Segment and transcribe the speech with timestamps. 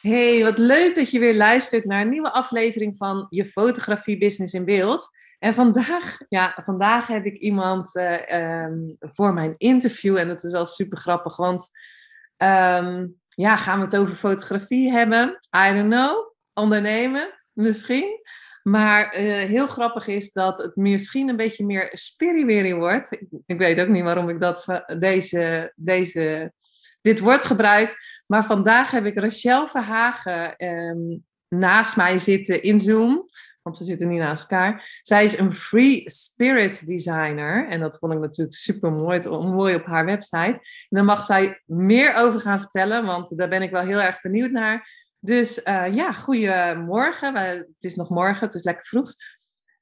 [0.00, 4.52] Hey, wat leuk dat je weer luistert naar een nieuwe aflevering van je fotografie business
[4.52, 5.08] in beeld.
[5.38, 10.50] En vandaag, ja, vandaag heb ik iemand uh, um, voor mijn interview en dat is
[10.50, 11.70] wel super grappig, want
[12.36, 15.38] um, ja, gaan we het over fotografie hebben?
[15.56, 16.34] I don't know.
[16.54, 18.20] Ondernemen, misschien.
[18.62, 23.12] Maar uh, heel grappig is dat het misschien een beetje meer spiritueel wordt.
[23.12, 26.52] Ik, ik, weet ook niet waarom ik dat deze, deze
[27.00, 28.22] dit wordt gebruikt.
[28.26, 33.26] Maar vandaag heb ik Rachel Verhagen um, naast mij zitten in Zoom.
[33.62, 35.00] Want we zitten niet naast elkaar.
[35.02, 37.68] Zij is een free spirit designer.
[37.68, 40.58] En dat vond ik natuurlijk super mooi, mooi op haar website.
[40.60, 44.20] En daar mag zij meer over gaan vertellen, want daar ben ik wel heel erg
[44.20, 44.88] benieuwd naar.
[45.20, 47.36] Dus uh, ja, goedemorgen.
[47.36, 49.14] Het is nog morgen, het is lekker vroeg.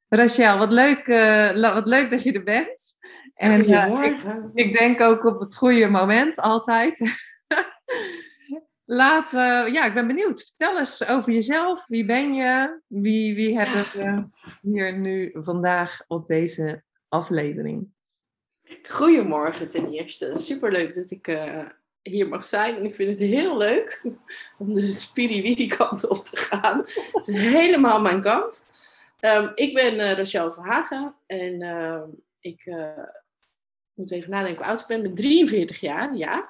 [0.09, 2.96] Rachel, wat leuk, uh, wat leuk dat je er bent.
[3.37, 4.23] En uh, ik,
[4.55, 7.01] ik, denk ook op het goede moment, altijd.
[8.85, 10.43] Laat, uh, ja, ik ben benieuwd.
[10.43, 11.87] Vertel eens over jezelf.
[11.87, 12.81] Wie ben je?
[12.87, 14.29] Wie, wie hebben we
[14.63, 17.89] hier nu vandaag op deze aflevering?
[18.83, 20.35] Goedemorgen ten eerste.
[20.35, 21.65] Superleuk dat ik uh,
[22.03, 22.77] hier mag zijn.
[22.77, 24.03] En ik vind het heel leuk
[24.59, 26.79] om de spiriwiri kant op te gaan.
[27.13, 28.67] Het is helemaal mijn kant.
[29.21, 31.61] Um, ik ben uh, Rachel Verhagen en
[32.41, 32.67] ik
[33.97, 34.97] moet even nadenken hoe oud ik ben.
[34.97, 36.49] Ik ben 43 jaar, ja.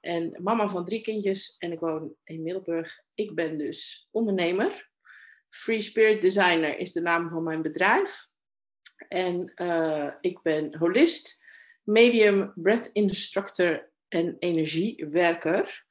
[0.00, 3.02] En mama van drie kindjes en ik woon in Middelburg.
[3.14, 4.90] Ik ben dus ondernemer.
[5.48, 8.28] Free Spirit Designer is de naam van mijn bedrijf.
[9.08, 11.42] En uh, ik ben holist,
[11.82, 15.86] medium, breath instructor en energiewerker.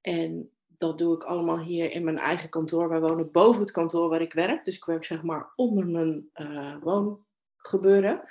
[0.00, 2.88] En dat doe ik allemaal hier in mijn eigen kantoor.
[2.88, 4.64] Wij wonen boven het kantoor waar ik werk.
[4.64, 8.24] Dus ik werk zeg maar onder mijn uh, woongebeuren.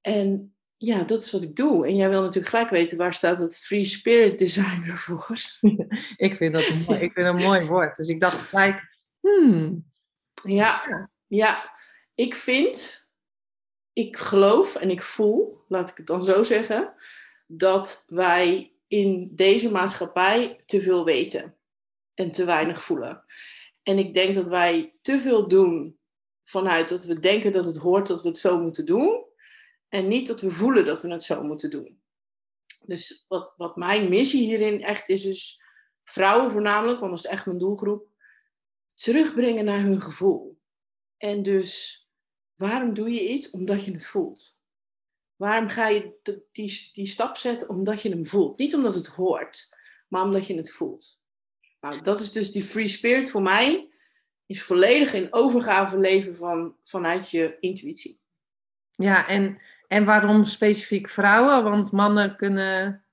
[0.00, 1.86] En ja, dat is wat ik doe.
[1.86, 5.36] En jij wil natuurlijk gelijk weten, waar staat het Free Spirit Designer voor?
[6.16, 7.96] ik, vind dat een mooi, ik vind een mooi woord.
[7.96, 9.90] Dus ik dacht gelijk, hmm.
[10.42, 11.72] Ja, ja,
[12.14, 13.08] ik vind,
[13.92, 16.94] ik geloof en ik voel, laat ik het dan zo zeggen,
[17.46, 21.56] dat wij in deze maatschappij te veel weten
[22.14, 23.24] en te weinig voelen.
[23.82, 25.98] En ik denk dat wij te veel doen
[26.44, 29.30] vanuit dat we denken dat het hoort dat we het zo moeten doen.
[29.92, 32.02] En niet dat we voelen dat we het zo moeten doen.
[32.84, 35.62] Dus wat, wat mijn missie hierin echt is, is
[36.04, 38.06] vrouwen voornamelijk, want dat is echt mijn doelgroep,
[38.94, 40.60] terugbrengen naar hun gevoel.
[41.16, 42.00] En dus,
[42.54, 43.50] waarom doe je iets?
[43.50, 44.62] Omdat je het voelt.
[45.36, 46.12] Waarom ga je
[46.52, 47.68] die, die stap zetten?
[47.68, 48.58] Omdat je hem voelt.
[48.58, 49.76] Niet omdat het hoort,
[50.08, 51.22] maar omdat je het voelt.
[51.80, 53.90] Nou, dat is dus die free spirit voor mij.
[54.46, 58.20] Is volledig in overgave leven van, vanuit je intuïtie.
[58.94, 59.60] Ja, en
[59.92, 61.62] en waarom specifiek vrouwen?
[61.62, 63.04] Want mannen kunnen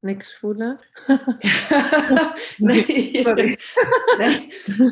[0.00, 0.76] niks voelen.
[2.56, 3.22] nee,
[4.16, 4.46] nee,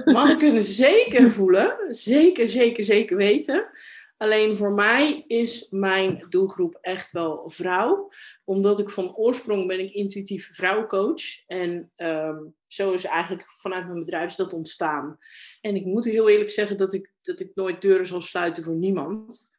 [0.04, 1.76] mannen kunnen zeker voelen.
[1.88, 3.70] Zeker, zeker, zeker weten.
[4.16, 8.12] Alleen voor mij is mijn doelgroep echt wel vrouw.
[8.44, 11.46] Omdat ik van oorsprong ben ik intuïtief vrouwencoach.
[11.46, 15.18] En um, zo is eigenlijk vanuit mijn bedrijf dat ontstaan.
[15.60, 18.76] En ik moet heel eerlijk zeggen dat ik, dat ik nooit deuren zal sluiten voor
[18.76, 19.50] niemand.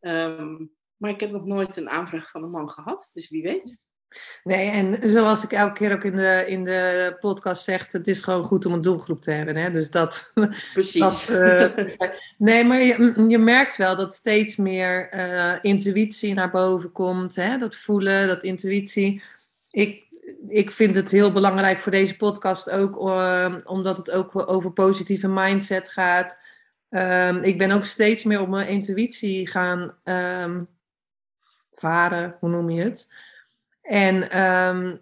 [0.00, 3.78] Um, maar ik heb nog nooit een aanvraag van een man gehad, dus wie weet.
[4.44, 8.20] Nee, en zoals ik elke keer ook in de, in de podcast zeg, het is
[8.20, 9.56] gewoon goed om een doelgroep te hebben.
[9.56, 9.70] Hè?
[9.70, 10.32] Dus dat.
[10.72, 11.00] Precies.
[11.00, 16.92] Dat, uh, nee, maar je, je merkt wel dat steeds meer uh, intuïtie naar boven
[16.92, 17.34] komt.
[17.34, 17.58] Hè?
[17.58, 19.22] Dat voelen, dat intuïtie.
[19.70, 20.04] Ik,
[20.48, 25.28] ik vind het heel belangrijk voor deze podcast ook, uh, omdat het ook over positieve
[25.28, 26.40] mindset gaat.
[26.90, 30.68] Um, ik ben ook steeds meer op mijn intuïtie gaan um,
[31.82, 33.12] varen, hoe noem je het?
[33.82, 35.00] En um,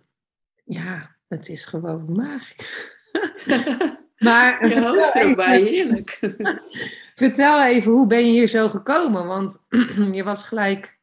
[0.64, 2.96] ja, het is gewoon magisch.
[4.18, 6.18] maar, je hoofd ook bij, heerlijk.
[7.14, 9.26] vertel even, hoe ben je hier zo gekomen?
[9.26, 9.66] Want
[10.18, 10.98] je was gelijk...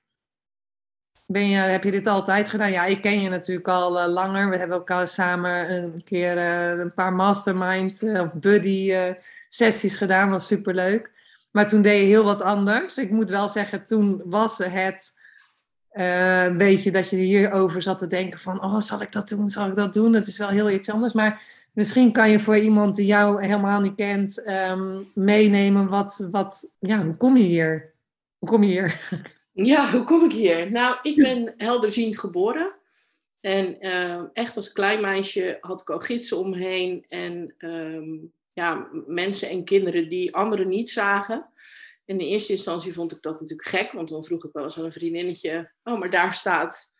[1.25, 2.71] Ben je, heb je dit altijd gedaan?
[2.71, 4.49] Ja, ik ken je natuurlijk al uh, langer.
[4.49, 8.93] We hebben elkaar samen een keer uh, een paar mastermind uh, of buddy
[9.47, 10.29] sessies gedaan.
[10.29, 11.11] was superleuk.
[11.51, 12.97] Maar toen deed je heel wat anders.
[12.97, 15.16] Ik moet wel zeggen, toen was het
[15.97, 19.49] uh, een beetje dat je hierover zat te denken van, oh, zal ik dat doen,
[19.49, 20.13] zal ik dat doen?
[20.13, 23.81] Het is wel heel iets anders, maar misschien kan je voor iemand die jou helemaal
[23.81, 27.93] niet kent um, meenemen wat, wat, ja, hoe kom je hier?
[28.37, 28.95] Hoe kom je hier?
[29.63, 30.71] Ja, hoe kom ik hier?
[30.71, 32.75] Nou, ik ben helderziend geboren.
[33.41, 37.05] En uh, echt als klein meisje had ik al gidsen om me heen.
[37.07, 41.45] En um, ja, mensen en kinderen die anderen niet zagen.
[42.07, 44.77] In de eerste instantie vond ik dat natuurlijk gek, want dan vroeg ik wel eens
[44.77, 46.93] aan een vriendinnetje: Oh, maar daar staat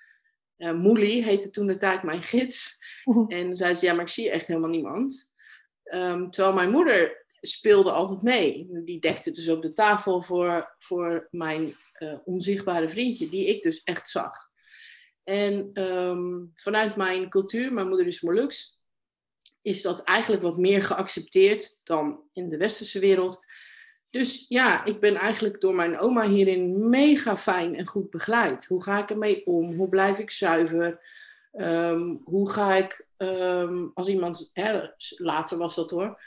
[0.58, 2.78] uh, Moelie, heette toen de tijd mijn gids.
[3.28, 5.34] En dan zei ze: Ja, maar ik zie echt helemaal niemand.
[5.84, 8.68] Um, terwijl mijn moeder speelde altijd mee.
[8.84, 13.84] Die dekte dus ook de tafel voor, voor mijn uh, onzichtbare vriendje, die ik dus
[13.84, 14.32] echt zag.
[15.24, 18.82] En um, vanuit mijn cultuur, mijn moeder is Molux,
[19.62, 23.40] is dat eigenlijk wat meer geaccepteerd dan in de westerse wereld.
[24.10, 28.66] Dus ja, ik ben eigenlijk door mijn oma hierin mega fijn en goed begeleid.
[28.66, 29.76] Hoe ga ik ermee om?
[29.76, 31.00] Hoe blijf ik zuiver?
[31.54, 34.80] Um, hoe ga ik, um, als iemand, hè,
[35.16, 36.22] later was dat hoor,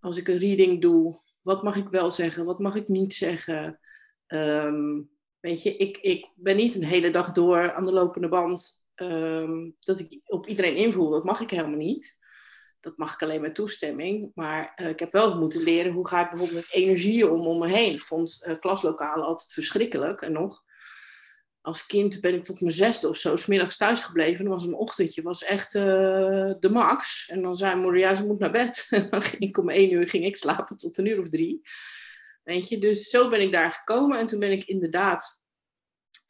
[0.00, 3.80] als ik een reading doe, wat mag ik wel zeggen, wat mag ik niet zeggen?
[4.26, 5.10] Um,
[5.40, 8.84] weet je, ik, ik ben niet een hele dag door aan de lopende band
[9.80, 11.10] dat ik op iedereen invoel.
[11.10, 12.18] Dat mag ik helemaal niet
[12.80, 14.30] dat mag ik alleen met toestemming.
[14.34, 17.58] Maar uh, ik heb wel moeten leren hoe ga ik bijvoorbeeld met energieën om om
[17.58, 17.92] me heen.
[17.92, 20.22] Ik vond uh, klaslokalen altijd verschrikkelijk.
[20.22, 20.64] En nog,
[21.60, 24.44] als kind ben ik tot mijn zesde of zo smiddags thuis gebleven.
[24.44, 25.82] En was een ochtendje, was echt uh,
[26.60, 27.28] de max.
[27.28, 28.86] En dan zei moeder, ja, ze moet naar bed.
[28.90, 31.60] En dan ging ik om één uur ging ik slapen tot een uur of drie.
[32.42, 34.18] Weet je, dus zo ben ik daar gekomen.
[34.18, 35.42] En toen ben ik inderdaad,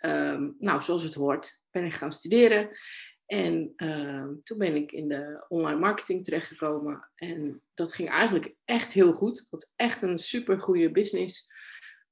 [0.07, 2.71] um, nou, zoals het hoort, ben ik gaan studeren.
[3.27, 7.11] En uh, toen ben ik in de online marketing terechtgekomen.
[7.15, 9.39] En dat ging eigenlijk echt heel goed.
[9.39, 11.49] Ik had echt een super goede business.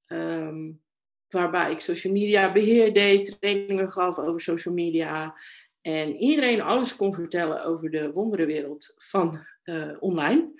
[0.06, 0.82] Um,
[1.28, 5.36] waarbij ik social media beheer deed, trainingen gaf over social media.
[5.80, 10.52] En iedereen alles kon vertellen over de wonderenwereld van uh, online.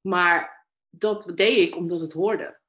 [0.00, 2.60] Maar dat deed ik omdat het hoorde.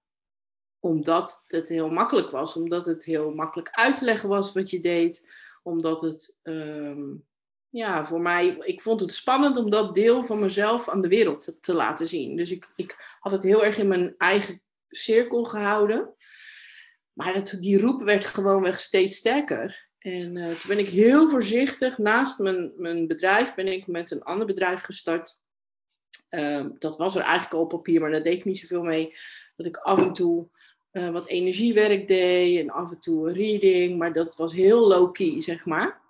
[0.79, 4.79] Omdat het heel makkelijk was, omdat het heel makkelijk uit te leggen was wat je
[4.79, 5.27] deed
[5.63, 7.27] omdat het, um,
[7.69, 11.43] ja, voor mij, ik vond het spannend om dat deel van mezelf aan de wereld
[11.43, 12.35] te, te laten zien.
[12.35, 16.15] Dus ik, ik had het heel erg in mijn eigen cirkel gehouden.
[17.13, 19.89] Maar het, die roep werd gewoonweg steeds sterker.
[19.99, 24.23] En uh, toen ben ik heel voorzichtig, naast mijn, mijn bedrijf, ben ik met een
[24.23, 25.41] ander bedrijf gestart.
[26.29, 29.13] Um, dat was er eigenlijk al op papier, maar daar deed ik niet zoveel mee.
[29.55, 30.49] Dat ik af en toe
[30.91, 35.41] uh, wat energiewerk deed en af en toe een reading, maar dat was heel low-key,
[35.41, 36.01] zeg maar.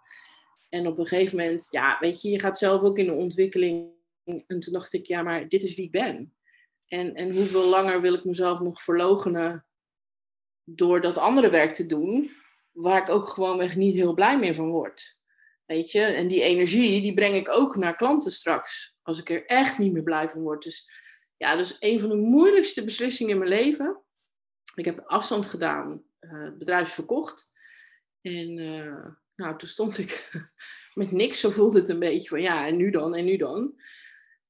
[0.70, 3.90] En op een gegeven moment, ja, weet je, je gaat zelf ook in de ontwikkeling.
[4.24, 6.34] En toen dacht ik, ja, maar dit is wie ik ben.
[6.88, 9.66] En, en hoeveel langer wil ik mezelf nog verlogenen
[10.64, 12.32] door dat andere werk te doen,
[12.72, 15.18] waar ik ook gewoonweg niet heel blij meer van word.
[15.66, 19.46] Weet je, en die energie, die breng ik ook naar klanten straks, als ik er
[19.46, 20.64] echt niet meer blij van word.
[20.64, 20.90] Dus
[21.38, 24.04] ja, dat is een van de moeilijkste beslissingen in mijn leven.
[24.76, 27.52] Ik heb afstand gedaan, uh, het bedrijf verkocht.
[28.22, 29.06] En uh,
[29.36, 30.32] nou, toen stond ik
[30.94, 33.82] met niks, zo voelde het een beetje van ja, en nu dan, en nu dan.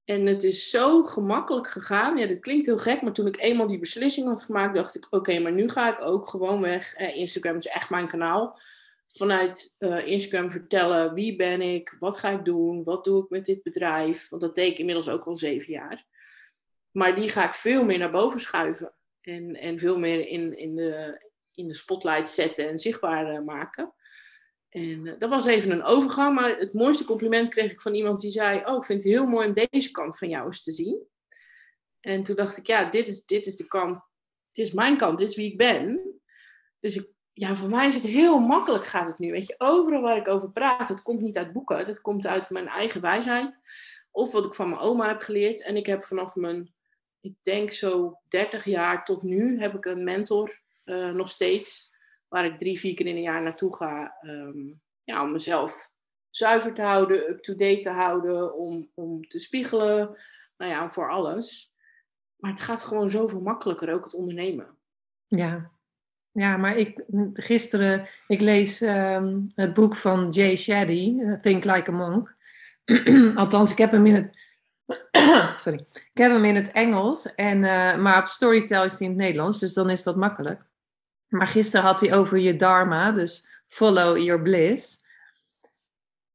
[0.06, 2.18] En het is zo gemakkelijk gegaan.
[2.18, 5.08] Ja, dat klinkt heel gek, maar toen ik eenmaal die beslissing had gemaakt, dacht ik:
[5.10, 6.94] oké, maar nu ga ik ook gewoon weg.
[6.94, 8.60] Eh, Instagram is echt mijn kanaal.
[9.08, 13.64] Vanuit Instagram vertellen wie ben ik, wat ga ik doen, wat doe ik met dit
[13.64, 14.30] bedrijf.
[14.30, 16.06] Want dat deed ik inmiddels ook al zeven jaar.
[16.92, 18.94] Maar die ga ik veel meer naar boven schuiven.
[19.30, 21.22] En, en veel meer in, in, de,
[21.54, 23.94] in de spotlight zetten en zichtbaar uh, maken.
[24.70, 28.20] En uh, dat was even een overgang, maar het mooiste compliment kreeg ik van iemand
[28.20, 30.72] die zei: Oh, ik vind het heel mooi om deze kant van jou eens te
[30.72, 31.08] zien.
[32.00, 33.98] En toen dacht ik: Ja, dit is, dit is de kant,
[34.48, 36.14] het is mijn kant, dit is wie ik ben.
[36.80, 39.32] Dus ik, ja, voor mij is het heel makkelijk, gaat het nu.
[39.32, 42.50] Weet je, overal waar ik over praat, het komt niet uit boeken, dat komt uit
[42.50, 43.60] mijn eigen wijsheid.
[44.12, 45.64] Of wat ik van mijn oma heb geleerd.
[45.64, 46.74] En ik heb vanaf mijn
[47.22, 51.98] ik denk zo 30 jaar tot nu heb ik een mentor uh, nog steeds.
[52.28, 54.18] Waar ik drie, vier keer in een jaar naartoe ga.
[54.22, 55.92] Um, ja, om mezelf
[56.30, 58.56] zuiver te houden, up-to-date te houden.
[58.56, 60.18] Om, om te spiegelen.
[60.58, 61.74] Nou ja, voor alles.
[62.36, 64.78] Maar het gaat gewoon zoveel makkelijker, ook het ondernemen.
[65.28, 65.72] Ja,
[66.32, 71.94] ja maar ik, gisteren, ik lees um, het boek van Jay Shetty, Think Like a
[71.94, 72.36] Monk.
[73.36, 74.49] Althans, ik heb hem in het
[75.64, 75.86] Sorry.
[75.94, 79.22] Ik heb hem in het Engels, en, uh, maar op Storytel is hij in het
[79.22, 80.62] Nederlands, dus dan is dat makkelijk.
[81.28, 85.04] Maar gisteren had hij over je dharma, dus follow your bliss.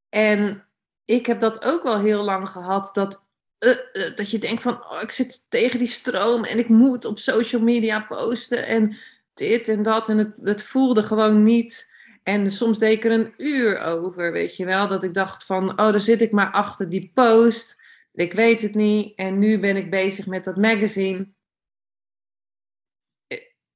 [0.08, 0.64] En
[1.04, 3.22] ik heb dat ook wel heel lang gehad, dat,
[3.58, 7.04] uh, uh, dat je denkt van, oh, ik zit tegen die stroom en ik moet
[7.04, 8.96] op social media posten en
[9.34, 10.08] dit en dat.
[10.08, 11.92] En het, het voelde gewoon niet.
[12.22, 14.88] En soms deed ik er een uur over, weet je wel.
[14.88, 17.82] Dat ik dacht van, oh, daar zit ik maar achter die post.
[18.14, 19.18] Ik weet het niet.
[19.18, 21.28] En nu ben ik bezig met dat magazine.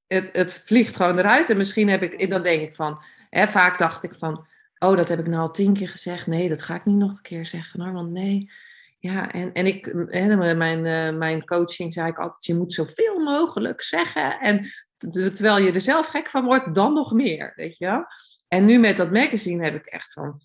[0.06, 1.50] Het, het vliegt gewoon eruit.
[1.50, 4.46] En misschien heb ik, dan denk ik van, hè, vaak dacht ik van,
[4.78, 6.26] oh, dat heb ik nou al tien keer gezegd.
[6.26, 7.92] Nee, dat ga ik niet nog een keer zeggen hoor.
[7.92, 8.50] Want nee,
[8.98, 13.18] ja, en, en ik, hè, mijn, uh, mijn coaching zei ik altijd, je moet zoveel
[13.18, 14.40] mogelijk zeggen.
[14.40, 14.66] En
[14.96, 18.04] terwijl je er zelf gek van wordt, dan nog meer, weet je wel.
[18.48, 20.40] En nu met dat magazine heb ik echt van,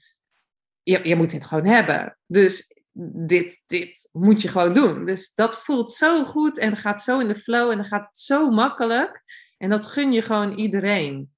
[0.84, 2.18] je, je moet dit gewoon hebben.
[2.26, 2.73] Dus
[3.28, 5.06] dit, dit moet je gewoon doen.
[5.06, 8.18] Dus dat voelt zo goed en gaat zo in de flow en dan gaat het
[8.18, 9.24] zo makkelijk.
[9.58, 11.34] En dat gun je gewoon iedereen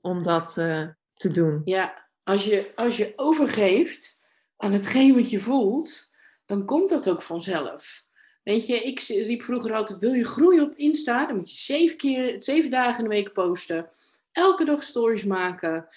[0.00, 1.60] om dat uh, te doen.
[1.64, 4.20] Ja, als je, als je overgeeft
[4.56, 6.16] aan hetgeen wat je voelt,
[6.46, 8.06] dan komt dat ook vanzelf.
[8.42, 11.26] Weet je, ik riep vroeger altijd: wil je groeien op Insta?
[11.26, 13.88] Dan moet je zeven, keer, zeven dagen in de week posten.
[14.30, 15.88] Elke dag stories maken.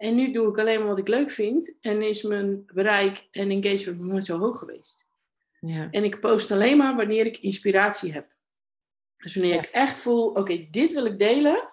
[0.00, 1.78] En nu doe ik alleen maar wat ik leuk vind.
[1.80, 5.06] En is mijn bereik en engagement nooit zo hoog geweest.
[5.60, 5.88] Ja.
[5.90, 8.34] En ik post alleen maar wanneer ik inspiratie heb.
[9.16, 11.72] Dus wanneer ik echt voel, oké, dit wil ik delen,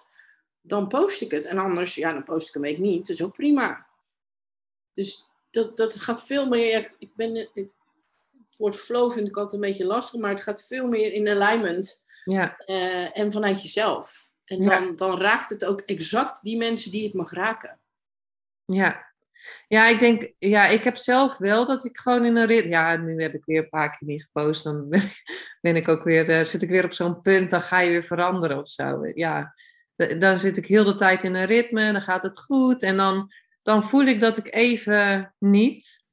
[0.62, 1.46] dan post ik het.
[1.46, 3.08] En anders, ja, dan post ik een week niet.
[3.08, 3.88] Dat is ook prima.
[4.94, 6.96] Dus dat, dat gaat veel meer.
[7.00, 7.76] Ik ben, het,
[8.58, 12.06] woord flow vind ik altijd een beetje lastig, maar het gaat veel meer in alignment.
[12.26, 12.64] Ja.
[12.66, 14.30] Uh, en vanuit jezelf.
[14.46, 17.80] En dan, dan raakt het ook exact die mensen die het mag raken.
[18.68, 19.06] Ja.
[19.68, 22.66] Ja, ik denk, ja, ik heb zelf wel dat ik gewoon in een rit.
[22.66, 24.64] Ja, nu heb ik weer een paar keer niet gepost.
[24.64, 24.90] Dan
[25.62, 28.04] ben, ik ook weer, uh, zit ik weer op zo'n punt, dan ga je weer
[28.04, 29.02] veranderen of zo.
[29.14, 29.54] Ja,
[29.96, 32.84] dan zit ik heel de tijd in een ritme, dan gaat het goed.
[32.84, 33.32] En dan,
[33.62, 36.06] dan voel ik dat ik even niet.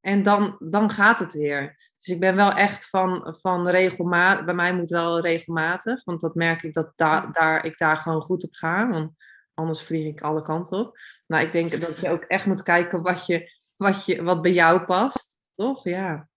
[0.00, 1.76] En dan, dan gaat het weer.
[1.96, 4.44] Dus ik ben wel echt van, van regelmatig.
[4.44, 6.04] Bij mij moet wel regelmatig.
[6.04, 8.88] Want dat merk ik dat da, daar, ik daar gewoon goed op ga.
[8.88, 9.12] Want
[9.60, 10.98] anders vlieg ik alle kanten op.
[11.26, 14.52] Nou, ik denk dat je ook echt moet kijken wat, je, wat, je, wat bij
[14.52, 15.36] jou past.
[15.54, 15.84] Toch?
[15.84, 16.28] Ja.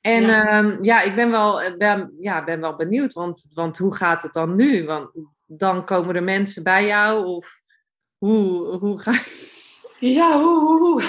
[0.00, 3.12] En ja, ehm, ja ik ben wel, ben, ja, ben wel benieuwd.
[3.12, 4.84] Want, want hoe gaat het dan nu?
[4.84, 5.10] Want
[5.46, 7.24] dan komen er mensen bij jou?
[7.24, 7.60] Of
[8.18, 9.12] hoe, hoe ga
[9.98, 11.02] Ja, hoe, hoe, hoe.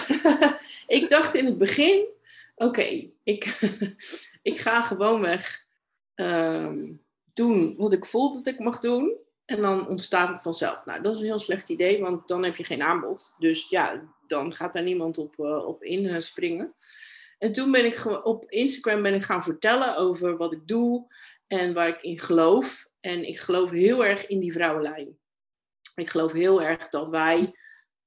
[0.97, 2.05] ik dacht in het begin,
[2.55, 3.59] oké, ik,
[4.51, 5.65] ik ga gewoon weg
[6.15, 7.01] um,
[7.33, 9.17] doen wat ik voel dat ik mag doen.
[9.47, 10.85] En dan ontstaat het vanzelf.
[10.85, 13.35] Nou, dat is een heel slecht idee, want dan heb je geen aanbod.
[13.39, 16.75] Dus ja, dan gaat daar niemand op, uh, op inspringen.
[17.37, 21.13] En toen ben ik op Instagram ben ik gaan vertellen over wat ik doe
[21.47, 22.87] en waar ik in geloof.
[22.99, 25.17] En ik geloof heel erg in die vrouwenlijn.
[25.95, 27.53] Ik geloof heel erg dat wij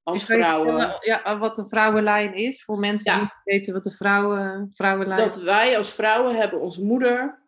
[0.03, 0.97] als vrouwen.
[0.99, 5.35] Ja, wat de vrouwenlijn is, voor mensen die niet weten wat de vrouwen, vrouwenlijn is.
[5.35, 7.40] Dat wij als vrouwen hebben onze moeder,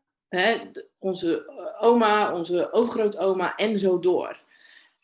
[0.99, 4.41] onze eh, oma, onze overgrootoma en zo door.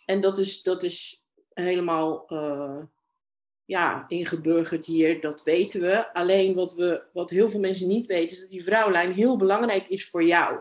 [0.05, 2.81] En dat is, dat is helemaal uh,
[3.65, 6.13] ja, ingeburgerd hier, dat weten we.
[6.13, 9.88] Alleen wat, we, wat heel veel mensen niet weten, is dat die vrouwenlijn heel belangrijk
[9.88, 10.59] is voor jou.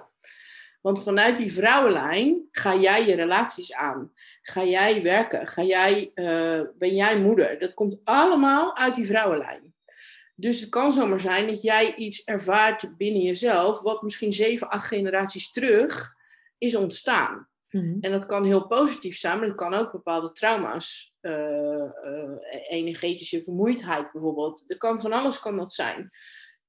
[0.81, 4.13] Want vanuit die vrouwenlijn ga jij je relaties aan.
[4.43, 5.47] Ga jij werken?
[5.47, 7.59] Ga jij, uh, ben jij moeder?
[7.59, 9.75] Dat komt allemaal uit die vrouwenlijn.
[10.41, 14.87] Dus het kan zomaar zijn dat jij iets ervaart binnen jezelf, wat misschien zeven, acht
[14.87, 16.15] generaties terug
[16.59, 17.49] is ontstaan.
[17.69, 17.97] Mhm.
[18.01, 23.43] En dat kan heel positief zijn, maar dat kan ook bepaalde trauma's, uh, uh, energetische
[23.43, 24.71] vermoeidheid bijvoorbeeld.
[24.71, 26.11] Er kan van alles kan dat zijn.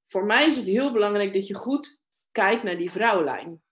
[0.06, 3.62] Voor mij is het heel belangrijk dat je goed kijkt naar die vrouwenlijn.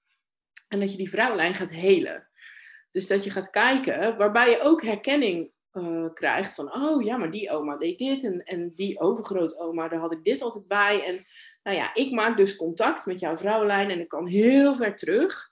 [0.69, 2.28] En dat je die vrouwenlijn gaat helen.
[2.90, 7.31] Dus dat je gaat kijken, waarbij je ook herkenning uh, krijgt van, oh ja, maar
[7.31, 11.05] die oma deed dit en, en die overgrootoma, daar had ik dit altijd bij.
[11.05, 11.25] En
[11.63, 15.49] nou ja, ik maak dus contact met jouw vrouwenlijn en ik kan heel ver terug,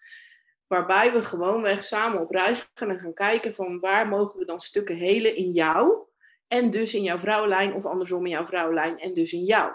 [0.66, 4.60] waarbij we gewoonweg samen op reis gaan en gaan kijken van waar mogen we dan
[4.60, 6.06] stukken helen in jou
[6.48, 9.72] en dus in jouw vrouwenlijn of andersom in jouw vrouwenlijn en dus in jou.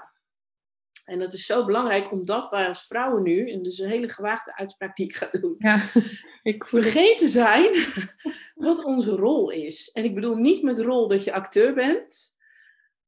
[1.12, 4.56] En dat is zo belangrijk, omdat wij als vrouwen nu, en dus een hele gewaagde
[4.56, 5.82] uitspraak die ik ga doen, ja,
[6.54, 7.86] ik vergeten zijn
[8.56, 9.92] wat onze rol is.
[9.92, 12.38] En ik bedoel niet met rol dat je acteur bent,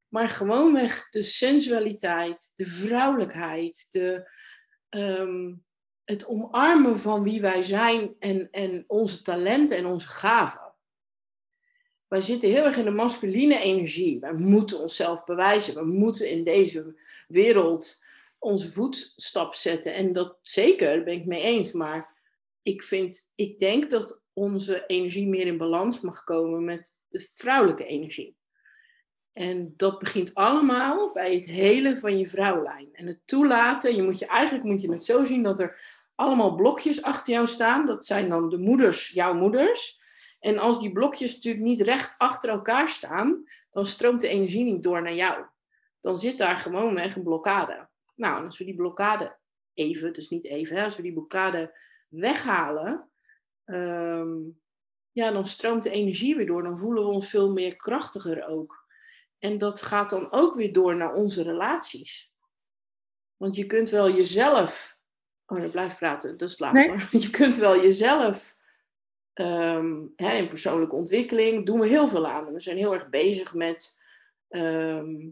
[0.08, 4.32] maar gewoonweg de sensualiteit, de vrouwelijkheid, de,
[4.90, 5.54] ehm,
[6.04, 10.73] het omarmen van wie wij zijn en, en onze talenten en onze gaven.
[12.14, 14.20] Wij zitten heel erg in de masculine energie.
[14.20, 15.76] Wij moeten onszelf bewijzen.
[15.76, 16.96] We moeten in deze
[17.28, 18.04] wereld
[18.40, 19.94] onze voetstap zetten.
[19.94, 21.72] En dat zeker, daar ben ik mee eens.
[21.72, 22.22] Maar
[22.62, 27.86] ik, vind, ik denk dat onze energie meer in balans mag komen met de vrouwelijke
[27.86, 28.36] energie.
[29.32, 32.90] En dat begint allemaal bij het hele van je vrouwlijn.
[32.92, 35.80] En het toelaten, je moet je, eigenlijk moet je het zo zien dat er
[36.16, 37.86] allemaal blokjes achter jou staan.
[37.86, 40.02] Dat zijn dan de moeders, jouw moeders.
[40.44, 44.84] En als die blokjes natuurlijk niet recht achter elkaar staan, dan stroomt de energie niet
[44.84, 45.46] door naar jou.
[46.00, 47.90] Dan zit daar gewoon een blokkade.
[48.16, 49.38] Nou, en als we die blokkade
[49.74, 53.10] even, dus niet even, hè, als we die blokkade weghalen,
[53.64, 54.42] ehm,
[55.12, 56.64] ja, dan stroomt de energie weer door.
[56.64, 58.86] Dan voelen we ons veel meer krachtiger ook.
[59.40, 62.32] En dat gaat dan ook weer door naar onze relaties.
[63.38, 64.98] Want je kunt wel jezelf.
[65.46, 66.58] Oh, ik blijf praten, dat is.
[67.26, 68.62] Je kunt wel jezelf.
[69.36, 72.54] Um, hè, in persoonlijke ontwikkeling doen we heel veel aan.
[72.54, 74.02] We zijn heel erg bezig met
[74.50, 75.30] ehm,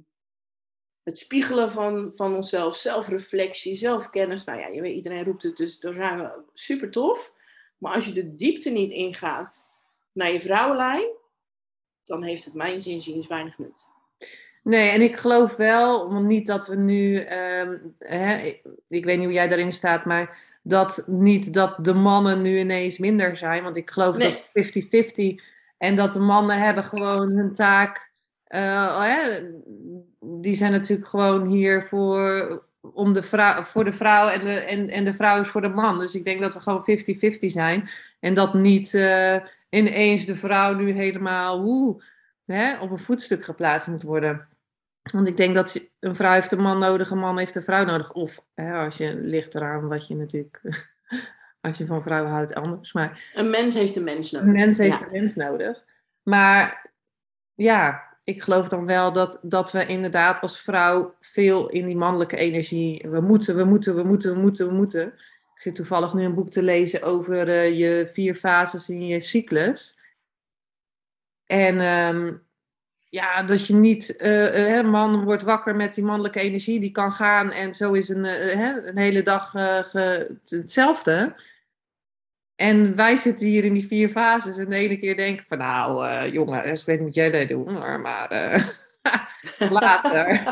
[1.04, 4.44] het spiegelen van, van onszelf, zelfreflectie, zelfkennis.
[4.44, 7.34] Nou ja, je weet, iedereen roept het, dus daar zijn we super tof.
[7.78, 9.72] Maar als je de diepte niet ingaat
[10.12, 11.08] naar je vrouwenlijn,
[12.04, 13.90] dan heeft het mijn zinziens weinig nut.
[14.64, 19.34] Nee, en ik geloof wel, niet dat we nu, ehm, hè, ik, weet niet hoe
[19.34, 23.90] jij daarin staat, maar dat niet dat de mannen nu ineens minder zijn, want ik
[23.90, 25.44] geloof dat 50-50
[25.78, 28.12] en dat de mannen hebben gewoon hun taak,
[28.50, 29.36] uh,
[30.20, 34.90] die zijn natuurlijk gewoon hier voor, om de vrouw, voor de vrouw en de, en,
[34.90, 36.00] en de vrouw is voor de man.
[36.00, 37.90] Dus ik denk dat we gewoon 50-50 zijn
[38.20, 39.36] en dat niet uh,
[39.70, 42.04] ineens de vrouw nu helemaal woe,
[42.46, 44.48] hè, op een voetstuk geplaatst moet worden.
[45.02, 47.86] Want ik denk dat een vrouw heeft een man nodig, een man heeft een vrouw
[47.86, 48.12] nodig.
[48.12, 50.62] Of hè, als je ligt eraan wat je natuurlijk,
[51.62, 52.94] als je van vrouwen houdt, anders.
[52.94, 54.48] Maar, een mens heeft een mens nodig.
[54.48, 55.84] Een mens heeft een mens nodig.
[56.24, 56.92] Maar
[57.54, 62.38] ja, ik geloof dan wel dat, dat we inderdaad als vrouw veel in die mannelijke
[62.38, 63.06] energie.
[63.10, 65.08] We moeten, we moeten, we moeten, we moeten, we moeten.
[65.56, 69.20] Ik zit toevallig nu een boek te lezen over uh, je vier fases in je
[69.20, 70.00] cyclus.
[71.46, 72.50] En um,
[73.12, 77.12] ja, dat je niet, uh, uh, man wordt wakker met die mannelijke energie, die kan
[77.12, 79.54] gaan en zo is een, uh, een hele dag
[80.50, 81.36] hetzelfde.
[82.56, 86.30] En wij zitten hier in die vier fases en de ene keer denken van nou
[86.30, 88.30] jongen, ik weet niet wat jij daar doet, maar, maar
[89.70, 90.44] later.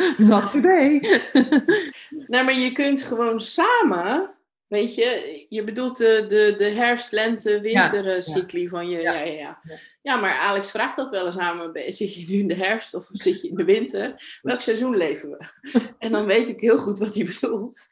[0.28, 1.00] Not today.
[2.32, 4.30] nou, maar je kunt gewoon samen
[4.70, 9.00] Weet je, je bedoelt de, de, de herfst, lente, wintercycli van je.
[9.00, 9.12] Ja.
[9.12, 9.60] Ja, ja,
[10.02, 10.16] ja.
[10.16, 11.92] maar Alex vraagt dat wel eens aan me.
[11.92, 14.38] Zit je nu in de herfst of zit je in de winter?
[14.42, 15.44] Welk seizoen leven we?
[15.98, 17.88] en dan weet ik heel goed wat hij bedoelt.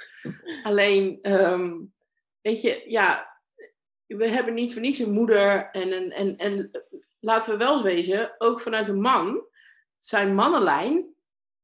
[0.62, 1.76] Alleen, ehm,
[2.40, 3.38] weet je, ja,
[4.06, 5.70] we hebben niet voor niets een moeder.
[5.70, 6.70] En, en, en, en
[7.20, 9.44] laten we wel eens wezen, ook vanuit een man,
[9.98, 11.14] zijn mannenlijn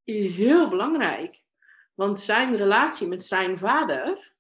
[0.05, 1.42] is heel belangrijk.
[1.94, 4.34] Want zijn relatie met zijn vader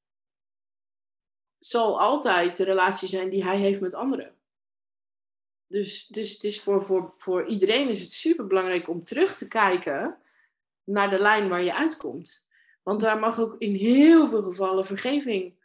[1.64, 4.34] zal altijd de relatie zijn die hij heeft met anderen.
[5.66, 9.48] Dus, dus het is voor, voor, voor iedereen is het super belangrijk om terug te
[9.48, 10.18] kijken
[10.84, 12.46] naar de lijn waar je uitkomt.
[12.82, 15.56] Want daar mag ook in heel veel gevallen vergeving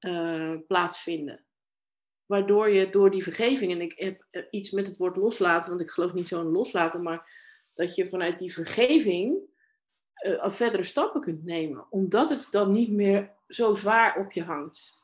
[0.00, 1.44] uh, plaatsvinden.
[2.26, 5.80] Waardoor je door die vergeving, en ik heb eh, iets met het woord loslaten, want
[5.80, 7.30] ik geloof niet zo in loslaten, maar
[7.74, 9.44] dat je vanuit die vergeving
[10.26, 11.86] uh, verdere stappen kunt nemen.
[11.90, 15.02] Omdat het dan niet meer zo zwaar op je hangt.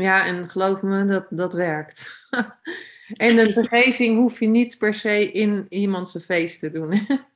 [0.00, 2.26] Ja, en geloof me, dat, dat werkt.
[3.12, 7.06] en een vergeving hoef je niet per se in iemands feest te doen.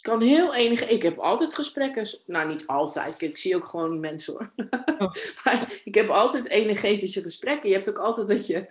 [0.00, 0.84] kan heel enige.
[0.84, 2.06] Ik heb altijd gesprekken.
[2.26, 3.22] Nou, niet altijd.
[3.22, 4.52] Ik zie ook gewoon mensen hoor.
[4.98, 5.12] Oh.
[5.44, 7.68] maar ik heb altijd energetische gesprekken.
[7.68, 8.66] Je hebt ook altijd dat je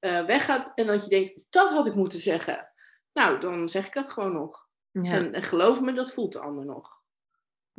[0.00, 2.68] uh, weggaat en dat je denkt: dat had ik moeten zeggen.
[3.12, 4.68] Nou, dan zeg ik dat gewoon nog.
[4.90, 5.12] Ja.
[5.12, 7.02] En, en, geloof me, dat voelt de ander nog.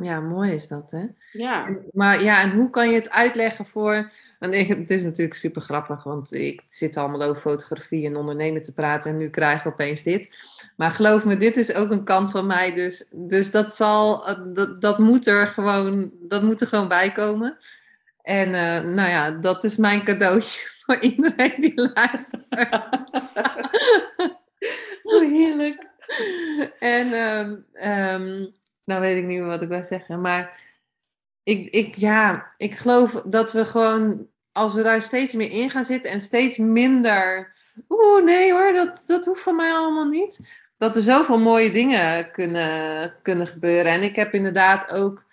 [0.02, 1.06] Ja, mooi is dat, hè?
[1.32, 1.70] Ja.
[1.94, 6.04] Maar ja, en hoe kan je het uitleggen voor en het is natuurlijk super grappig,
[6.04, 10.04] want ik zit allemaal over fotografie en ondernemen te praten en nu krijg ik opeens
[10.04, 10.38] dit.
[10.76, 14.82] Maar geloof me, dit is ook een kant van mij, dus, dus dat, zal, dat,
[14.82, 17.58] dat, moet er gewoon, dat moet er gewoon bij komen.
[18.22, 22.46] En uh, nou ja, dat is mijn cadeautje voor iedereen die luistert.
[25.04, 25.86] oh, heerlijk.
[26.80, 28.54] En um, um,
[28.88, 30.60] nou weet ik niet meer wat ik wil zeggen, maar
[31.44, 35.86] ik, ik, ja, ik geloof dat we gewoon, als we daar steeds meer in gaan
[35.86, 37.52] zitten en steeds minder,
[37.90, 40.40] oeh, nee hoor, dat, dat hoeft van mij allemaal niet.
[40.78, 43.92] Dat er zoveel mooie dingen kunnen, kunnen gebeuren.
[43.92, 45.24] En ik heb inderdaad ook,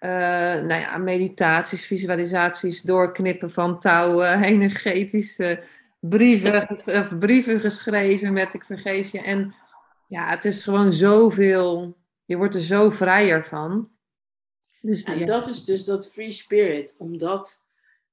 [0.00, 5.62] uh, nou ja, meditaties, visualisaties, doorknippen van touwen, energetische
[6.00, 9.20] brieven, of brieven geschreven met ik vergeef je.
[9.20, 9.54] En
[10.06, 11.96] ja, het is gewoon zoveel,
[12.28, 13.90] je wordt er zo vrijer van.
[14.80, 16.94] Dus en dat is dus dat free spirit.
[16.98, 17.66] Omdat,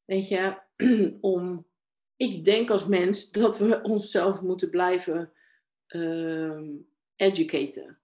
[0.05, 0.57] weet je,
[1.21, 1.65] om.
[2.17, 5.31] Ik denk als mens dat we onszelf moeten blijven
[5.87, 6.59] uh,
[7.15, 7.99] educaten.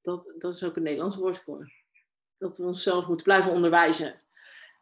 [0.00, 1.72] Dat, dat is ook een Nederlands woord voor.
[2.38, 4.14] Dat we onszelf moeten blijven onderwijzen.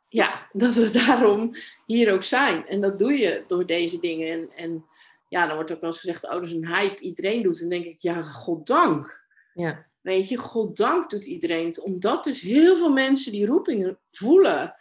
[0.08, 1.54] ja, dat we daarom
[1.86, 2.66] hier ook zijn.
[2.66, 4.32] En dat doe je door deze dingen.
[4.32, 4.84] En, en
[5.28, 7.60] ja, dan wordt ook wel eens gezegd, oh, dat is een hype, iedereen doet.
[7.60, 9.26] En dan denk ik, ja, goddank.
[9.54, 9.92] Ja.
[10.04, 11.82] Weet je, goddank doet iedereen het.
[11.82, 14.74] Omdat dus heel veel mensen die roepingen voelen.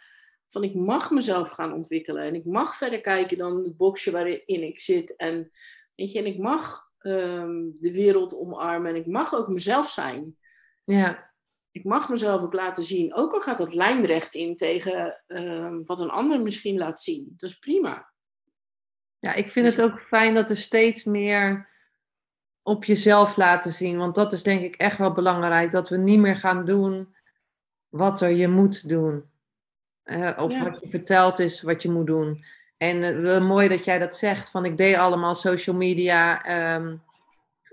[0.48, 2.22] Van ik mag mezelf gaan ontwikkelen.
[2.22, 5.16] En ik mag verder kijken dan het boxje waarin ik zit.
[5.16, 5.50] En,
[5.94, 8.90] weet je, en ik mag ehm, de wereld omarmen.
[8.90, 10.36] En ik mag ook mezelf zijn.
[10.84, 11.32] Ja.
[11.70, 13.14] Ik mag mezelf ook laten zien.
[13.14, 17.34] Ook al gaat dat lijnrecht in tegen ehm, wat een ander misschien laat zien.
[17.36, 18.12] Dat is prima.
[19.18, 21.72] Ja, ik vind het ook fijn dat er steeds meer
[22.66, 23.96] op jezelf laten zien.
[23.98, 25.72] Want dat is denk ik echt wel belangrijk.
[25.72, 27.14] Dat we niet meer gaan doen
[27.88, 29.24] wat er je moet doen.
[30.02, 30.62] Eh, of Ja.
[30.70, 32.44] wat je verteld is wat je moet doen.
[32.76, 34.48] En eh, mooi dat jij dat zegt.
[34.50, 36.44] Van ik deed allemaal social media.
[36.44, 36.94] ehm,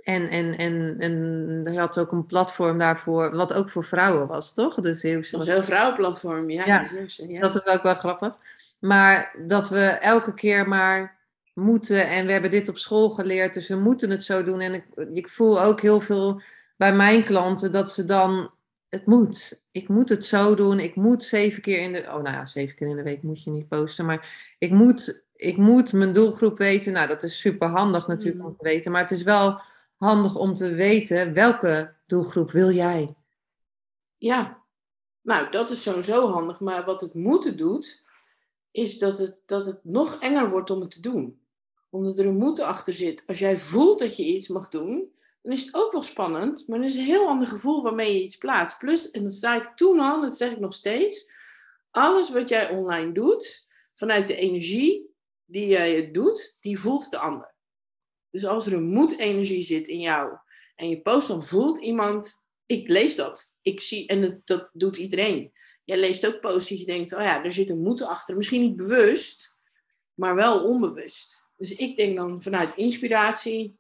[0.04, 3.36] en, en, en, en je had ook een platform daarvoor.
[3.36, 4.75] Wat ook voor vrouwen was, toch?
[4.75, 6.49] Dus heel Dat is een heel vrouwenplatform.
[6.49, 6.84] Ja, Ja.
[7.17, 7.39] ja.
[7.39, 8.36] dat is ook wel grappig.
[8.80, 11.17] Maar dat we elke keer maar
[11.54, 14.60] moeten, en we hebben dit op school geleerd, dus we moeten het zo doen.
[14.60, 16.42] En ik, ik voel ook heel veel
[16.78, 18.52] bij mijn klanten dat ze dan,
[18.90, 19.64] het moet.
[19.72, 20.80] Ik moet het zo doen.
[20.80, 23.44] Ik moet zeven keer in de, oh nou ja, zeven keer in de week moet
[23.44, 26.94] je niet posten, maar ik moet, ik moet mijn doelgroep weten.
[26.94, 28.46] Nou, dat is super handig natuurlijk Mm.
[28.46, 29.62] om te weten, maar het is wel
[29.98, 33.16] handig om te weten welke doelgroep wil jij.
[34.18, 34.62] Ja,
[35.22, 36.60] nou, dat is sowieso handig.
[36.60, 38.04] Maar wat het moeten doet,
[38.72, 41.40] is dat het, dat het nog enger wordt om het te doen.
[41.91, 43.23] Omdat er een moeten achter zit.
[43.27, 46.67] Als jij voelt dat je iets mag doen, dan is het ook wel spannend.
[46.67, 48.77] Maar het is een heel ander gevoel waarmee je iets plaatst.
[48.77, 51.30] Plus, en dat zei ik toen al, dat zeg ik nog steeds.
[51.91, 55.10] Alles wat jij online doet, vanuit de energie
[55.45, 57.54] die jij het doet, die voelt de ander.
[58.30, 60.38] Dus als er een moedenergie zit in jou
[60.75, 63.58] en je post, dan voelt iemand, ik lees dat.
[63.62, 65.51] Ik zie, en dat, doet iedereen.
[65.84, 68.36] Jij leest ook posts dat je denkt, oh ja, er zit een moeten achter.
[68.36, 69.56] Misschien niet bewust,
[70.13, 71.51] maar wel onbewust.
[71.62, 73.78] Dus ik denk dan vanuit inspiratie,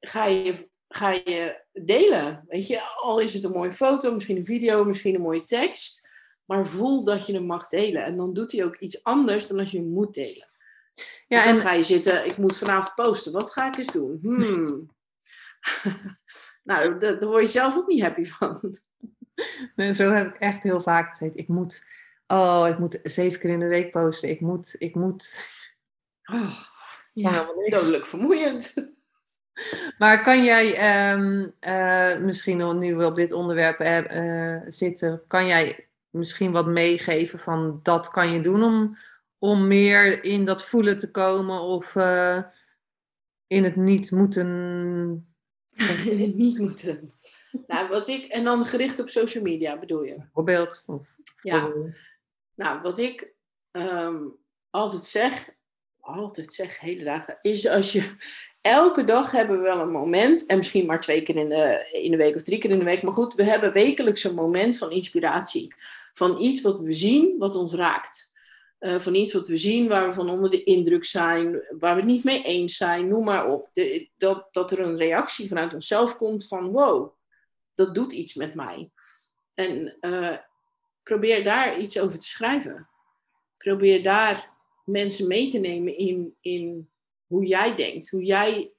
[0.00, 2.44] ga je, ga je delen.
[2.48, 6.08] Weet je, al is het een mooie foto, misschien een video, misschien een mooie tekst.
[6.44, 8.04] Maar voel dat je hem mag delen.
[8.04, 10.48] En dan doet hij ook iets anders dan als je hem moet delen.
[10.94, 13.32] Ja, Want dan en ga je zitten, ik moet vanavond posten.
[13.32, 14.18] Wat ga ik eens doen?
[14.22, 14.90] Hmm.
[16.70, 18.74] nou, daar, daar word je zelf ook niet happy van.
[19.76, 21.36] Nee, zo heb ik echt heel vaak gezegd.
[21.36, 21.84] Ik moet,
[22.26, 24.28] oh, ik moet zeven keer in de week posten.
[24.28, 25.56] Ik moet, ik moet.
[26.32, 26.60] Oh,
[27.12, 28.74] Ja, dodelijk vermoeiend.
[29.98, 35.46] Maar kan jij ehm, eh, misschien nu we op dit onderwerp eh, eh, zitten, kan
[35.46, 38.96] jij misschien wat meegeven van dat kan je doen om,
[39.38, 41.94] om meer in dat voelen te komen of
[43.46, 45.34] in het niet moeten.
[46.34, 47.12] niet moeten.
[47.66, 50.16] Nou, wat ik, en dan gericht op social media bedoel je?
[50.16, 50.82] Bijvoorbeeld.
[50.86, 51.08] Of,
[51.42, 51.72] Ja.
[52.54, 53.34] Nou, wat ik
[53.70, 54.26] ehm,
[54.70, 55.50] altijd zeg,
[56.08, 58.16] altijd zeg, hele dagen, is als je
[58.60, 62.10] elke dag hebben we wel een moment, en misschien maar twee keer in de, in
[62.10, 64.78] de week of drie keer in de week, maar goed, we hebben wekelijks een moment
[64.78, 65.74] van inspiratie.
[66.12, 68.36] Van iets wat we zien, wat ons raakt.
[68.78, 72.00] Eh, van iets wat we zien waar we van onder de indruk zijn, waar we
[72.00, 73.68] het niet mee eens zijn, noem maar op.
[73.72, 77.12] De, dat, dat er een reactie vanuit onszelf komt van wow,
[77.74, 78.90] dat doet iets met mij.
[79.54, 80.36] En eh,
[81.02, 82.88] probeer daar iets over te schrijven.
[83.56, 84.57] Probeer daar
[84.88, 86.90] mensen mee te nemen in, in
[87.26, 88.72] hoe jij denkt, hoe jij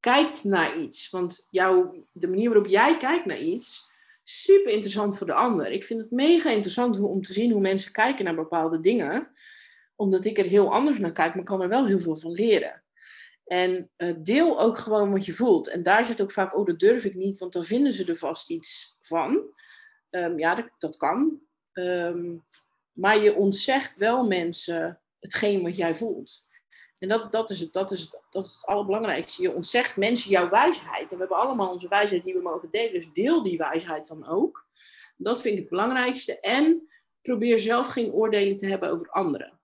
[0.00, 1.10] kijkt naar iets.
[1.10, 3.90] Want jouw, de manier waarop jij kijkt naar iets,
[4.22, 5.72] super interessant voor de ander.
[5.72, 9.32] Ik vind het mega interessant om te zien hoe mensen kijken naar bepaalde dingen,
[9.96, 12.84] omdat ik er heel anders naar kijk, maar kan er wel heel veel van leren.
[13.44, 15.68] En eh, deel ook gewoon wat je voelt.
[15.68, 18.16] En daar zit ook vaak, oh, dat durf ik niet, want dan vinden ze er
[18.16, 19.54] vast iets van.
[20.10, 21.40] Ehm, ja, dat, dat kan.
[21.72, 22.36] Ehm,
[22.92, 26.50] maar je ontzegt wel mensen hetgeen wat jij voelt.
[27.02, 29.42] En dat, dat, is het, dat, is het, dat is het allerbelangrijkste.
[29.42, 31.10] Je ontzegt mensen jouw wijsheid.
[31.10, 32.92] En we hebben allemaal onze wijsheid die we mogen delen.
[32.92, 34.66] Dus deel die wijsheid dan ook.
[35.16, 36.40] Dat vind ik het belangrijkste.
[36.40, 36.88] En
[37.22, 39.60] probeer zelf geen oordelen te hebben over anderen.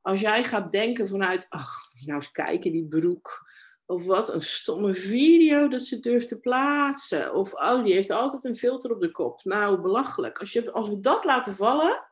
[0.00, 3.50] Als jij gaat denken vanuit, ach, nou eens kijken, die broek.
[3.86, 7.34] Of wat een stomme video dat ze durft te plaatsen.
[7.34, 9.44] Of oh, die heeft altijd een filter op de kop.
[9.44, 10.38] Nou, belachelijk.
[10.38, 12.11] Als, je, als we dat laten vallen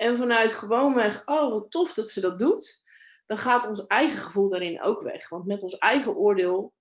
[0.00, 2.82] en vanuit gewoonweg, oh wat tof dat ze dat doet,
[3.26, 5.28] dan gaat ons eigen gevoel daarin ook weg.
[5.28, 6.74] Want met ons eigen oordeel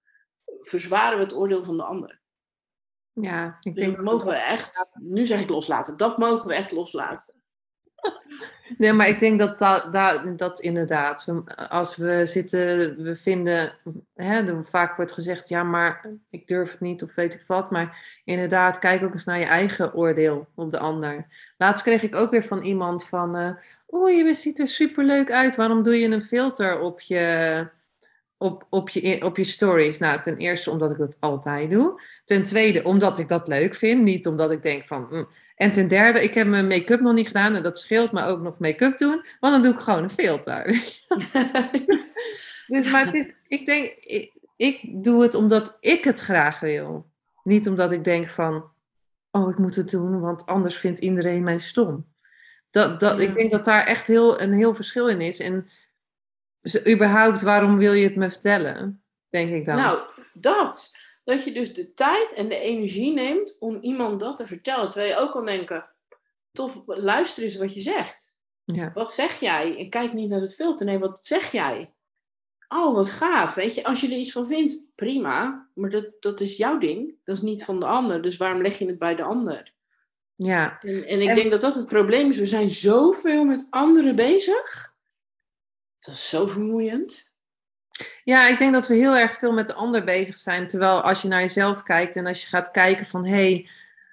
[0.60, 2.21] verzwaren we het oordeel van de ander.
[3.13, 6.53] Ja, ik Dus denk dat mogen we echt, nu zeg ik loslaten, dat mogen we
[6.53, 7.38] echt loslaten.
[8.77, 9.91] Nee, maar ik denk dat dat,
[10.38, 11.25] dat, inderdaad,
[11.69, 13.73] als we zitten, we vinden,
[14.15, 17.71] hè, vaak wordt gezegd, ja, maar ik durf het niet of weet ik wat.
[17.71, 21.25] Maar inderdaad, kijk ook eens naar je eigen oordeel op de ander.
[21.57, 23.49] Laatst kreeg ik ook weer van iemand van, uh,
[23.89, 27.67] oeh, je ziet er superleuk uit, waarom doe je een filter op je,
[28.38, 29.97] op, op, je, op je stories?
[29.97, 32.01] Nou, ten eerste omdat ik dat altijd doe.
[32.25, 35.07] Ten tweede omdat ik dat leuk vind, niet omdat ik denk van...
[35.09, 35.27] Mm,
[35.60, 38.41] en ten derde, ik heb mijn make-up nog niet gedaan en dat scheelt me ook
[38.41, 40.65] nog make-up doen, want dan doe ik gewoon een filter.
[42.67, 47.10] dus maar het is, ik denk, ik, ik doe het omdat ik het graag wil.
[47.43, 48.72] Niet omdat ik denk van,
[49.32, 52.06] oh, ik moet het doen, want anders vindt iedereen mij stom.
[52.72, 55.39] Dat, dat, Ik denk dat daar echt heel, een heel verschil in is.
[55.39, 55.69] En
[56.88, 59.02] überhaupt, waarom wil je het me vertellen?
[59.30, 59.76] Denk ik dan.
[59.76, 60.00] Nou,
[60.34, 60.98] dat
[61.29, 64.89] dat je dus de tijd en de energie neemt om iemand dat te vertellen.
[64.89, 65.89] Terwijl je ook kan denken,
[66.51, 68.33] tof, luister eens wat je zegt.
[68.65, 68.91] Ja.
[68.93, 69.77] Wat zeg jij?
[69.77, 70.85] En kijk niet naar het filter.
[70.85, 71.93] Nee, wat zeg jij?
[72.67, 73.53] Oh, wat gaaf.
[73.53, 75.69] Weet je, als je er iets van vindt, prima.
[75.73, 77.15] Maar dat, dat is jouw ding.
[77.23, 78.21] Dat is niet van de ander.
[78.21, 79.73] Dus waarom leg je het bij de ander?
[80.35, 80.79] Ja.
[80.81, 82.37] En, en ik denk dat dat het probleem is.
[82.37, 84.93] We zijn zoveel met anderen bezig.
[85.99, 87.28] Dat is zo vermoeiend.
[88.23, 90.67] Ja, ik denk dat we heel erg veel met de ander bezig zijn.
[90.67, 93.69] Terwijl als je naar jezelf kijkt en als je gaat kijken van hé, hey,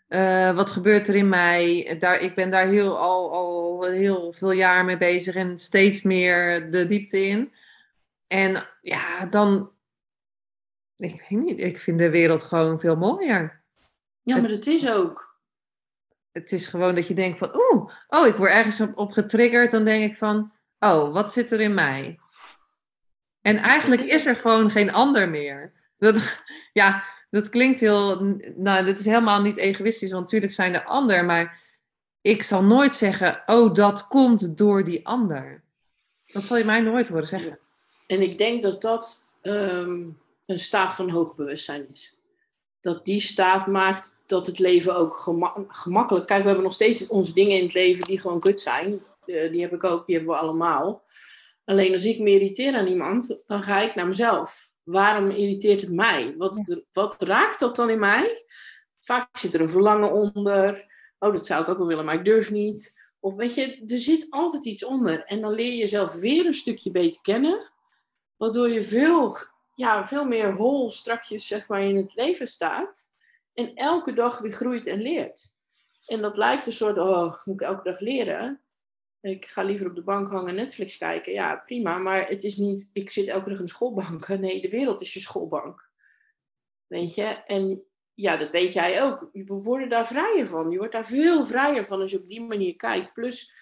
[0.08, 1.96] uh, wat gebeurt er in mij?
[1.98, 6.70] Daar, ik ben daar heel, al, al heel veel jaar mee bezig en steeds meer
[6.70, 7.52] de diepte in.
[8.26, 9.70] En ja, dan.
[10.96, 13.62] Ik weet niet, ik vind de wereld gewoon veel mooier.
[14.22, 15.38] Ja, maar het is ook.
[16.32, 19.70] Het is gewoon dat je denkt van, oeh, oh, ik word ergens op, op getriggerd.
[19.70, 22.18] Dan denk ik van, oh, wat zit er in mij?
[23.46, 25.72] En eigenlijk is, er gewoon geen ander meer.
[25.98, 26.16] Dat,
[26.72, 28.20] ja, dat klinkt heel.
[28.56, 31.24] Nou, dat is helemaal niet egoïstisch, want natuurlijk zijn er ander.
[31.24, 31.60] Maar
[32.20, 35.62] ik zal nooit zeggen: Oh, dat komt door die ander.
[36.24, 37.58] Dat zal je mij nooit horen zeggen.
[38.06, 40.08] En ik denk dat dat ehm,
[40.46, 42.14] een staat van hoog bewustzijn is.
[42.80, 45.16] Dat die staat maakt dat het leven ook
[45.68, 46.26] gemakkelijk.
[46.26, 48.98] Kijk, we hebben nog steeds onze dingen in het leven die gewoon kut zijn.
[49.24, 51.02] die heb ik ook, die hebben we allemaal.
[51.66, 54.70] Alleen als ik me irriteer aan iemand, dan ga ik naar mezelf.
[54.82, 56.34] Waarom irriteert het mij?
[56.36, 58.44] Wat, wat raakt dat dan in mij?
[59.00, 60.92] Vaak zit er een verlangen onder.
[61.18, 63.00] Oh, dat zou ik ook wel willen, maar ik durf niet.
[63.20, 65.24] Of weet je, er zit altijd iets onder.
[65.24, 67.72] En dan leer je jezelf weer een stukje beter kennen.
[68.36, 69.36] Waardoor je veel,
[69.74, 73.12] ja, veel meer hol strakjes zeg maar, in het leven staat.
[73.54, 75.54] En elke dag weer groeit en leert.
[76.06, 78.65] En dat lijkt een soort, oh, moet ik elke dag leren?
[79.26, 81.32] Ik ga liever op de bank hangen en Netflix kijken.
[81.32, 81.98] Ja, prima.
[81.98, 84.28] Maar het is niet, ik zit elke dag in de schoolbank.
[84.38, 85.90] Nee, de wereld is je schoolbank.
[86.86, 87.22] Weet je?
[87.24, 87.84] En
[88.14, 89.28] ja, dat weet jij ook.
[89.32, 90.70] We worden daar vrijer van.
[90.70, 93.12] Je wordt daar veel vrijer van als je op die manier kijkt.
[93.12, 93.54] Plus,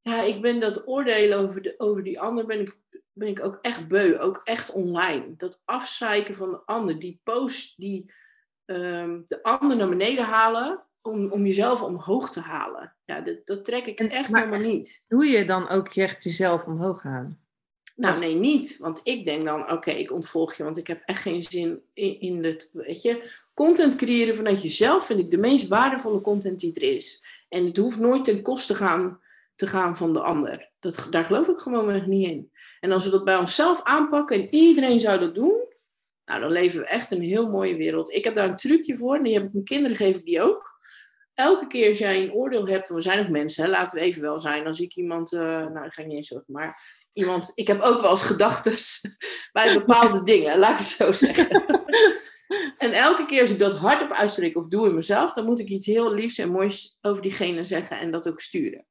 [0.00, 2.76] ja, ik ben dat oordelen over, de, over die ander ben ik,
[3.12, 4.18] ben ik ook echt beu.
[4.18, 5.36] Ook echt online.
[5.36, 6.98] Dat afzeiken van de ander.
[6.98, 8.12] Die post die
[8.64, 12.94] um, de ander naar beneden halen om, om jezelf omhoog te halen.
[13.04, 15.04] Ja, dat, dat trek ik echt helemaal niet.
[15.08, 17.40] Doe je dan ook echt jezelf omhoog halen?
[17.98, 18.78] Nou, nee, niet.
[18.78, 22.20] Want ik denk dan, oké, ik ontvolg je, want ik heb echt geen zin in,
[22.20, 23.30] in het, weet je.
[23.54, 27.24] Content creëren vanuit jezelf vind ik de meest waardevolle content die er is.
[27.48, 29.20] En het hoeft nooit ten koste gaan,
[29.54, 30.70] te gaan van de ander.
[30.78, 32.52] Dat, daar geloof ik gewoon niet in.
[32.80, 35.66] En als we dat bij onszelf aanpakken en iedereen zou dat doen,
[36.24, 38.12] nou, dan leven we echt een heel mooie wereld.
[38.12, 40.42] Ik heb daar een trucje voor en die heb ik mijn kinderen, geef ik die
[40.42, 40.67] ook
[41.38, 44.22] elke keer als jij een oordeel hebt, we zijn ook mensen, hè, laten we even
[44.22, 44.66] wel zijn.
[44.66, 47.80] Als ik iemand, uh, nou, dat ga ik niet eens over, maar iemand, ik heb
[47.80, 48.76] ook wel eens gedachten
[49.52, 51.64] bij bepaalde dingen, laat ik het zo zeggen.
[52.84, 55.68] en elke keer als ik dat hardop uitspreek of doe in mezelf, dan moet ik
[55.68, 58.86] iets heel liefs en moois over diegene zeggen en dat ook sturen.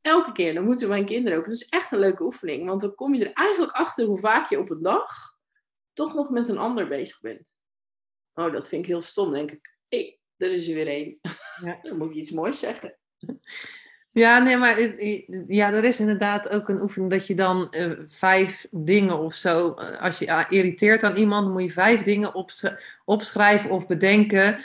[0.00, 1.44] Elke keer, dan moeten mijn kinderen ook.
[1.44, 4.48] Dat is echt een leuke oefening, want dan kom je er eigenlijk achter hoe vaak
[4.48, 5.12] je op een dag
[5.92, 7.54] toch nog met een ander bezig bent.
[8.34, 9.76] Oh, dat vind ik heel stom, denk ik.
[9.88, 11.18] Hey, er is er weer één.
[11.64, 11.78] Ja.
[11.82, 12.94] Dan moet je iets moois zeggen.
[14.12, 14.80] Ja, nee, maar
[15.46, 19.72] ja, er is inderdaad ook een oefening dat je dan uh, vijf dingen of zo,
[19.72, 22.46] eh, als je uh, irriteert aan iemand, dan moet je vijf dingen
[23.04, 24.58] opschrijven of bedenken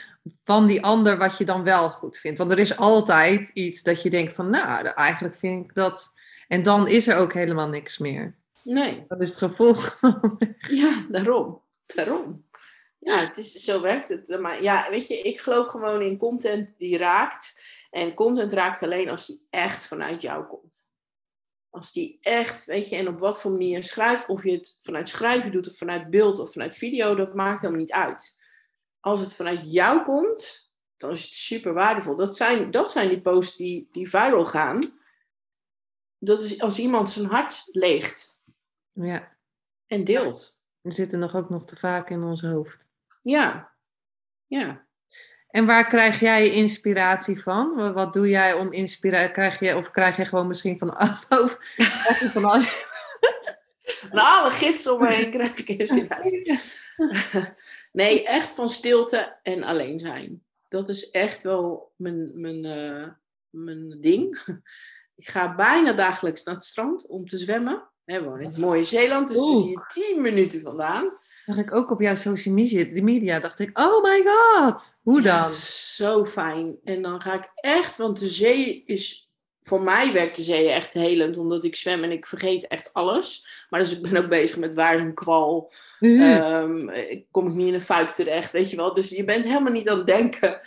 [0.43, 2.37] van die ander wat je dan wel goed vindt.
[2.37, 6.13] Want er is altijd iets dat je denkt van, nou, eigenlijk vind ik dat.
[6.47, 8.35] En dan is er ook helemaal niks meer.
[8.63, 9.05] Nee.
[9.07, 9.99] Dat is het gevolg.
[10.81, 11.61] ja, daarom.
[11.85, 12.43] Daarom.
[13.07, 14.39] Ja, het is, zo werkt het.
[14.39, 17.61] Maar ja, weet je, ik geloof gewoon in content die raakt.
[17.89, 20.91] En content raakt alleen als die echt vanuit jou komt.
[21.69, 25.09] Als die echt, weet je, en op wat voor manier schrijft, of je het vanuit
[25.09, 28.39] schrijven doet, of vanuit beeld, of vanuit video, dat maakt helemaal niet uit.
[28.99, 32.15] Als het vanuit jou komt, dan is het super waardevol.
[32.15, 34.99] Dat zijn, dat zijn die posts die, die viral gaan.
[36.17, 38.39] dat is als iemand zijn hart leegt
[38.91, 39.37] Ja,
[39.85, 40.61] en deelt.
[40.81, 42.86] we zitten nog ook nog te vaak in ons hoofd.
[43.29, 43.71] Ja,
[44.45, 44.85] ja.
[45.47, 47.93] En waar krijg jij inspiratie van?
[47.93, 49.31] Wat- doe jij om inspiratie?
[49.31, 51.15] Krijg je, of krijg je gewoon misschien van al-
[54.11, 56.59] Van alle gidsen om me heen krijg ik inspiratie.
[57.91, 60.43] Nee, echt van stilte en alleen zijn.
[60.67, 63.07] Dat is echt wel mijn, mijn, eh,
[63.49, 64.39] mijn ding.
[65.15, 67.89] Ik ga bijna dagelijks naar het strand om te zwemmen.
[68.07, 69.65] We wonen in het mooie Zeeland, dus is Oeh.
[69.65, 71.11] hier 10 minuten vandaan.
[71.45, 75.21] Zag ik ook op jouw social media, de media, dacht ik, oh my god, hoe
[75.21, 75.51] dan?
[75.51, 76.77] Zo fijn.
[76.83, 79.31] En dan ga ik echt, want de zee is.
[79.61, 83.47] Voor mij werkt de zee echt helend, omdat ik zwem en ik vergeet echt alles.
[83.69, 87.67] Maar dus ik ben ook bezig met waar is een kwal, ik kom ik niet
[87.67, 88.93] in een fuik terecht, weet je wel.
[88.93, 90.59] Dus je bent helemaal niet aan het denken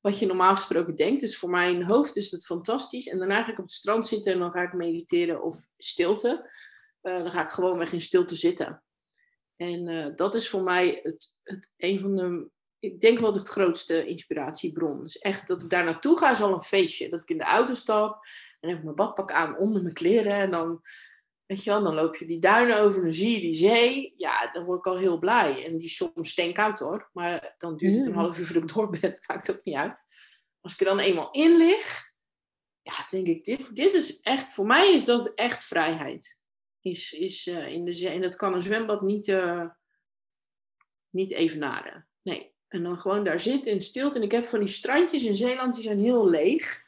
[0.00, 1.20] wat je normaal gesproken denkt.
[1.20, 3.08] Dus voor mijn hoofd is het fantastisch.
[3.08, 6.50] En daarna ga ik op het strand zitten en dan ga ik mediteren of stilte.
[7.00, 8.82] Eh, dan ga ik gewoon weg in stilte zitten.
[9.56, 13.40] En eh, dat is voor mij het, het, een van de, ik denk wel de
[13.40, 15.00] grootste inspiratiebron.
[15.00, 17.08] Dus echt dat ik daar naartoe ga is al een feestje.
[17.08, 18.24] Dat ik in de auto stap
[18.60, 20.82] en heb ik mijn badpak aan onder mijn kleren en dan
[21.50, 24.14] Weet je wel, dan loop je die duinen over, dan zie je die zee.
[24.16, 25.64] Ja, dan word ik al heel blij.
[25.64, 27.10] En die is soms steenkoud hoor.
[27.12, 28.18] Maar dan duurt het een Mm.
[28.18, 29.18] half uur voordat ik door ben.
[29.26, 30.02] Maakt ook niet uit.
[30.60, 32.12] Als ik er dan eenmaal in lig,
[32.82, 36.38] ja, denk ik, dit, dit is echt, voor mij is dat echt vrijheid.
[36.80, 38.08] Is, is eh, in de zee.
[38.08, 39.68] En dat kan een zwembad niet, eh,
[41.10, 42.06] niet evenaren.
[42.22, 42.52] Nee.
[42.68, 44.16] En dan gewoon daar zitten in stilte.
[44.16, 46.82] En ik heb van die strandjes in Zeeland, die zijn heel leeg.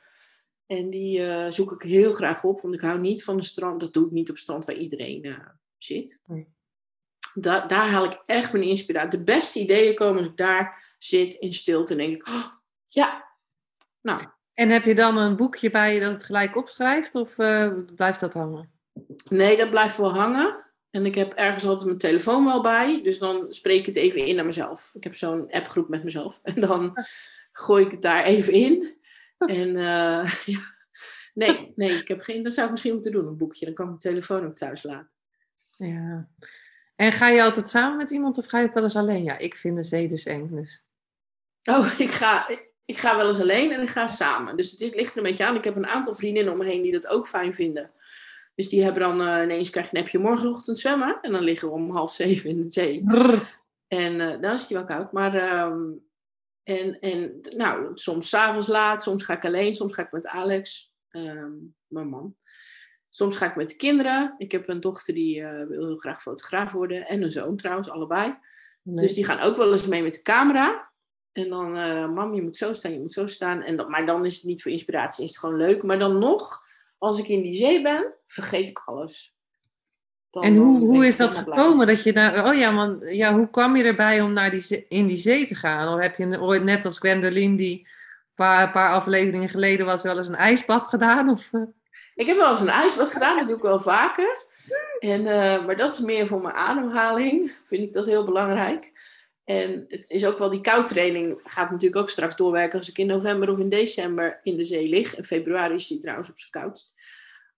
[0.66, 3.80] En die eh, zoek ik heel graag op, want ik hou niet van een strand.
[3.80, 5.36] Dat doe ik niet op strand waar iedereen
[5.78, 6.20] zit.
[6.26, 6.48] Nee.
[7.34, 9.10] Da- daar haal ik echt mijn inspiratie.
[9.10, 11.92] De beste ideeën komen als ik daar zit in stilte.
[11.92, 12.46] En denk ik, oh,
[12.86, 13.30] ja,
[14.00, 14.22] nou,
[14.54, 17.34] En heb je dan een boekje bij je dat het gelijk opschrijft of
[17.94, 18.72] blijft dat hangen?
[19.28, 20.62] Nee, dat blijft wel hangen.
[20.90, 23.02] En ik heb ergens altijd mijn telefoon wel bij.
[23.02, 24.90] Dus dan spreek ik het even in naar mezelf.
[24.94, 26.40] Ik heb zo'n appgroep met mezelf.
[26.54, 26.96] En dan
[27.52, 28.96] gooi ik het daar even in.
[29.38, 30.60] En eh, ja.
[31.34, 32.42] nee, nee, ik heb geen.
[32.42, 33.64] Dat zou ik misschien moeten doen, een boekje.
[33.64, 35.16] Dan kan ik mijn telefoon ook thuis laten.
[35.76, 36.28] Ja.
[36.96, 39.24] En ga je altijd samen met iemand of ga je ook wel eens alleen?
[39.24, 40.48] Ja, ik vind de zee dus eng.
[40.50, 40.84] Dus.
[41.70, 42.48] Oh, ik ga,
[42.84, 44.56] ik ga wel eens alleen en ik ga samen.
[44.56, 45.56] Dus het ligt er een beetje aan.
[45.56, 47.90] Ik heb een aantal vriendinnen om me heen die dat ook fijn vinden.
[48.54, 51.18] Dus die hebben dan eh, ineens krijg je een appje morgenochtend zwemmen.
[51.20, 53.04] En dan liggen we om half zeven in de zee.
[53.88, 55.12] En eh, dan is die wel koud.
[55.12, 55.92] Maar ehm,
[56.62, 60.94] en, en nou, soms s'avonds laat, soms ga ik alleen, soms ga ik met Alex,
[61.08, 61.52] ehm,
[61.86, 62.36] mijn man.
[63.08, 64.34] Soms ga ik met de kinderen.
[64.38, 67.06] Ik heb een dochter die eh, wil heel graag fotograaf worden.
[67.06, 68.38] En een zoon trouwens, allebei.
[68.82, 70.92] Dus die gaan ook wel eens mee met de camera.
[71.32, 73.62] En dan, eh, mam, je moet zo staan, je moet zo staan.
[73.62, 75.82] En dat, maar dan is het niet voor inspiratie, is het gewoon leuk.
[75.82, 76.66] Maar dan nog,
[77.02, 79.34] als ik in die zee ben, vergeet ik alles.
[80.30, 82.46] Dan- En hoe, hoe is dat gekomen dat je daar...
[82.48, 85.46] Oh ja, want ja, hoe kwam je erbij om naar die zee- in die zee
[85.46, 85.94] te gaan?
[85.94, 87.86] Of heb je ooit net als Gwendoline die een
[88.34, 91.28] paar, paar afleveringen geleden was wel eens een ijsbad gedaan?
[91.30, 91.60] Of, eh?
[92.14, 94.44] Ik heb wel eens een ijsbad gedaan, dat doe ik wel vaker.
[94.98, 98.92] En, eh, maar dat is meer voor mijn ademhaling, vind ik dat heel belangrijk.
[99.44, 103.06] En het is ook wel die koudtraining, gaat natuurlijk ook straks doorwerken als ik in
[103.06, 105.16] november of in december in de zee lig.
[105.16, 106.92] In februari is die trouwens op zijn koudst.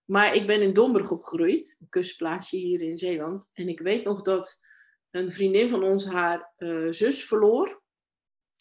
[0.05, 3.49] Maar ik ben in Domburg opgegroeid, een kustplaatsje hier in Zeeland.
[3.53, 4.63] En ik weet nog dat
[5.11, 7.81] een vriendin van ons haar eh, zus verloor.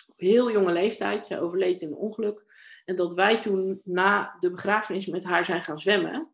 [0.07, 2.45] Op heel jonge leeftijd, zij overleed in een ongeluk.
[2.85, 6.31] En dat wij toen na de begrafenis met haar zijn gaan zwemmen.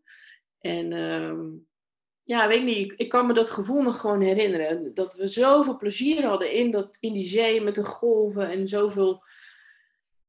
[0.60, 1.48] En ehm,
[2.22, 4.94] ja, weet ik niet, ik, kan me dat gevoel nog gewoon herinneren.
[4.94, 9.22] Dat we zoveel plezier hadden in, dat, in die zee met de golven en zoveel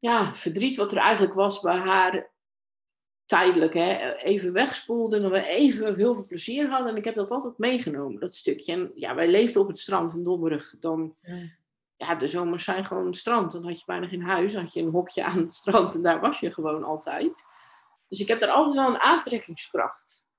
[0.01, 2.32] ja, het verdriet wat er eigenlijk was bij haar
[3.25, 5.19] tijdelijk hè, even wegspoelde.
[5.19, 6.89] En we even heel veel plezier hadden.
[6.89, 8.71] En ik heb dat altijd meegenomen, dat stukje.
[8.71, 10.75] En ja, wij leefden op het strand in Domburg.
[10.80, 11.15] Dan,
[11.97, 13.51] ja, de zomers zijn gewoon het strand.
[13.51, 14.51] Dan had je bijna geen huis.
[14.54, 17.45] Dan had je een hokje aan het strand en daar was je gewoon altijd.
[18.08, 20.30] Dus ik heb daar altijd wel een aantrekkingskracht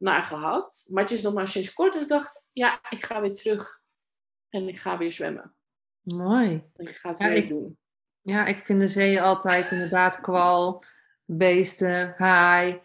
[0.00, 0.86] naar gehad.
[0.90, 3.80] Maar het is nog maar sinds kort dat ik dacht, ja, ik ga weer terug.
[4.48, 5.54] En ik ga weer zwemmen.
[6.00, 6.64] Mooi.
[6.76, 7.78] En ik ga het Ja, weer ik- doen.
[8.22, 10.84] Ja, ik vind de zee altijd inderdaad kwal,
[11.24, 12.80] beesten, haai.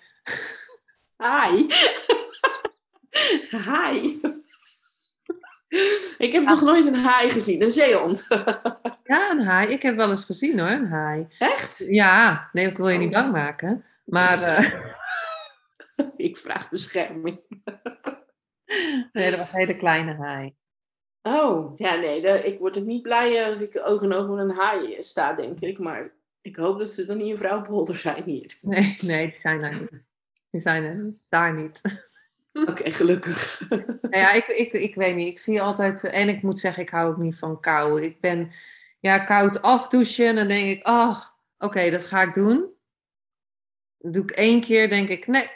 [1.17, 1.65] Hi.
[3.49, 4.19] Hi.
[6.17, 8.27] Ik heb nog nooit een haai gezien, een zeehond.
[9.03, 9.67] Ja, een haai.
[9.67, 11.27] Ik heb wel eens gezien hoor, een haai.
[11.39, 11.85] Echt?
[11.87, 13.85] Ja, nee, ik wil je niet bang maken.
[14.05, 14.84] Maar eh,
[16.35, 17.39] Ik vraag bescherming.
[19.13, 20.55] nee, dat was een hele kleine haai.
[21.21, 24.55] Oh, ja, nee, ik word ook niet blij als ik oog in oog met een
[24.55, 25.79] haai sta, denk ik.
[25.79, 28.57] Maar ik hoop dat ze dan niet een vrouwpolder zijn hier.
[28.61, 30.03] Nee, nee, die zijn daar niet.
[30.49, 31.81] Die zijn er daar niet.
[32.69, 33.65] Oké, gelukkig.
[33.69, 35.27] Nou ja, ik, ik, ik weet niet.
[35.27, 36.03] Ik zie altijd...
[36.03, 38.01] En ik moet zeggen, ik hou ook niet van kou.
[38.01, 38.51] Ik ben...
[38.99, 40.27] Ja, koud afdouchen.
[40.27, 41.21] En dan denk ik, oh,
[41.57, 42.73] oké, dat ga ik doen.
[43.97, 45.49] Dat doe ik één keer, denk ik, nee,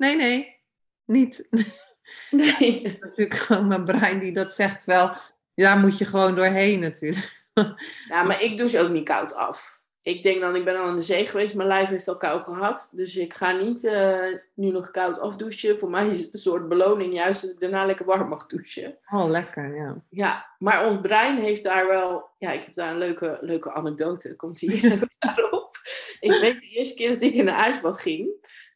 [0.00, 0.56] nee, nee,
[1.04, 1.48] niet.
[2.30, 2.82] Nee.
[2.82, 5.12] Dat is natuurlijk gewoon mijn brein die dat zegt wel.
[5.54, 7.38] Daar moet je gewoon doorheen natuurlijk.
[8.08, 9.80] Ja, maar ik douche ook niet koud af.
[10.02, 12.42] Ik denk dan, ik ben al in de zee geweest, mijn lijf heeft al kou
[12.42, 12.90] gehad.
[12.92, 15.78] Dus ik ga niet eh, nu nog koud afdouchen.
[15.78, 18.98] Voor mij is het een soort beloning, juist dat ik daarna lekker warm mag douchen.
[19.08, 20.02] Oh, lekker, ja.
[20.08, 22.30] Ja, maar ons brein heeft daar wel...
[22.38, 25.76] Ja, ik heb daar een leuke, leuke anekdote, komt hier daarop.
[26.20, 28.28] Ik weet de eerste keer dat ik in een ijsbad ging,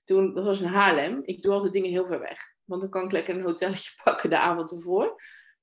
[0.05, 1.23] toen, dat was in Haarlem.
[1.25, 2.53] Ik doe altijd dingen heel ver weg.
[2.65, 5.23] Want dan kan ik lekker een hotelletje pakken de avond ervoor.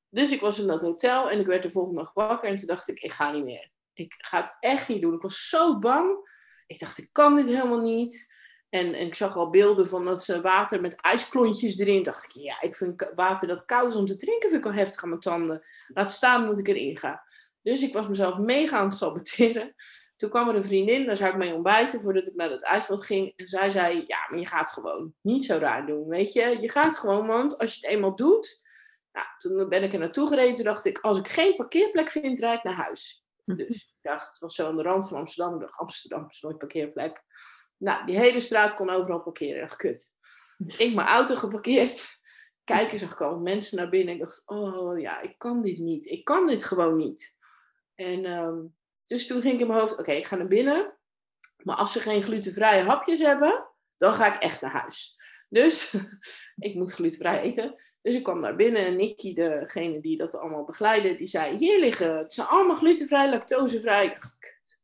[0.09, 2.49] Dus ik was in dat hotel en ik werd de volgende dag wakker.
[2.49, 3.69] En toen dacht ik, ik ga niet meer.
[3.93, 5.13] Ik ga het echt niet doen.
[5.13, 6.29] Ik was zo bang.
[6.67, 8.33] Ik dacht, ik kan dit helemaal niet.
[8.69, 12.03] En, ik zag al beelden van dat ze water met ijsklontjes erin.
[12.03, 14.77] Dacht ik, ja, ik vind water dat koud is om te drinken, vind ik al
[14.77, 15.65] heftig aan mijn tanden.
[15.87, 17.23] Laat staan dat ik erin ga.
[17.61, 19.75] Dus ik was mezelf mega aan het saboteren.
[20.21, 23.05] Toen kwam er een vriendin, daar zou ik mee ontbijten voordat ik naar het ijsbad
[23.05, 23.33] ging.
[23.35, 26.57] En zij zei, ja, maar je gaat gewoon niet zo raar doen, weet je.
[26.61, 28.61] Je gaat gewoon, want als je het eenmaal doet...
[29.11, 30.55] Nou, toen ben ik er naartoe gereden.
[30.55, 33.23] Toen dacht ik, als ik geen parkeerplek vind, rijd ik naar huis.
[33.45, 35.53] Dus ik dacht, het was zo aan de rand van Amsterdam.
[35.53, 37.23] Ik dacht, Amsterdam is nooit parkeerplek.
[37.77, 39.55] Nou, die hele straat kon overal parkeren.
[39.55, 40.13] Ik dacht, kut.
[40.77, 42.19] Ik mijn auto geparkeerd.
[42.63, 44.13] Kijken zag ik al mensen naar binnen.
[44.13, 46.05] Ik dacht, oh ja, ik kan dit niet.
[46.05, 47.39] Ik kan dit gewoon niet.
[47.95, 48.59] En ehm,
[49.11, 50.93] dus toen ging ik in mijn hoofd, oké, ik ga naar binnen.
[51.63, 55.15] Maar als ze geen glutenvrije hapjes hebben, dan ga ik echt naar huis.
[55.49, 55.95] Dus
[56.67, 57.75] ik moet glutenvrij eten.
[58.01, 61.79] Dus ik kwam naar binnen en Nicky, degene die dat allemaal begeleidde, die zei: Hier
[61.79, 64.05] liggen, het zijn allemaal glutenvrij, lactosevrij.
[64.05, 64.81] Ik kut.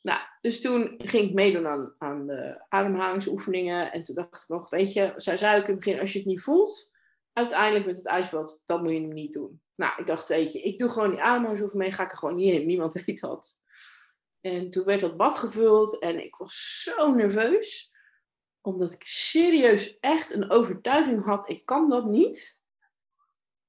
[0.00, 3.92] Nou, dus toen ging ik meedoen aan, aan de ademhalingsoefeningen.
[3.92, 6.18] En toen dacht ik nog: Weet je, zij zei ook in het begin: Als je
[6.18, 6.87] het niet voelt,
[7.38, 9.62] uiteindelijk met het ijsbad, dan moet je hem niet doen.
[9.74, 12.52] Nou, ik dacht: Weet je, ik doe gewoon die ademhalingsoefening, ga ik er gewoon niet
[12.52, 12.66] in.
[12.66, 13.60] Niemand weet dat.
[14.40, 17.96] En toen werd dat bad gevuld en ik was zo nerveus
[18.68, 22.60] omdat ik serieus echt een overtuiging had, ik kan dat niet.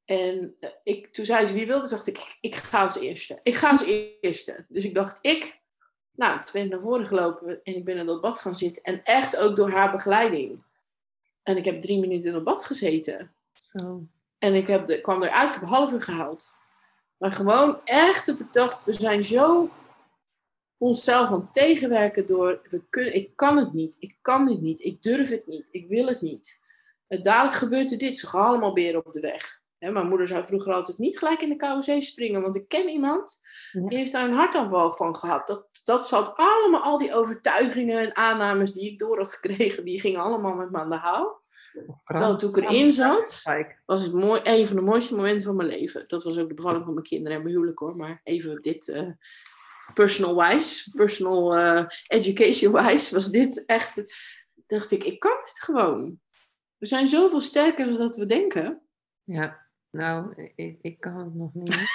[0.06, 3.40] En eh, ik, toen zei ze, wie wilde, dacht ik, ik ga als eerste.
[3.44, 3.86] Ik ga als
[4.22, 4.66] eerste.
[4.68, 5.62] Dus ik dacht, ik.
[6.12, 8.84] Nou, toen ben ik naar voren gelopen en ik ben in dat bad gaan zitten.
[8.84, 10.64] En echt ook door haar begeleiding.
[11.44, 13.34] En ik heb drie minuten in dat bad gezeten.
[13.78, 14.08] Zo.
[14.38, 16.54] En ik heb de, kwam eruit, ik heb een half uur gehaald.
[17.18, 19.70] Maar gewoon echt dat ik dacht, we zijn zo
[20.78, 24.84] onszelf aan het tegenwerken door, we kunnen, ik kan het niet, ik kan dit niet,
[24.84, 26.62] ik durf het niet, ik wil het niet.
[27.08, 29.62] Uh, dadelijk gebeurt er dit, ze gaan allemaal beren op de weg.
[29.78, 32.90] Mijn moeder zei vroeger altijd niet gelijk in de koude zee springen, want ik ken
[32.90, 35.48] iemand die heeft daar een hartaanval van gehad.
[35.48, 40.00] Dat, dat zat allemaal, al die overtuigingen en aannames die ik door had gekregen, die
[40.00, 41.42] gingen allemaal met me aan de haal.
[42.06, 43.44] Terwijl toen ik erin zat,
[43.86, 46.04] was het mooi, een van de mooiste momenten van mijn leven.
[46.08, 47.96] Dat was ook de bevalling van mijn kinderen en mijn huwelijk hoor.
[47.96, 49.10] Maar even dit eh,
[49.94, 54.04] personal wise, personal eh, education wise, was dit echt.
[54.68, 56.20] Dacht ik, ik kan dit gewoon.
[56.78, 58.82] We zijn zoveel sterker dan dat we denken.
[59.24, 61.78] Ja, nou, ik, ik kan het nog niet.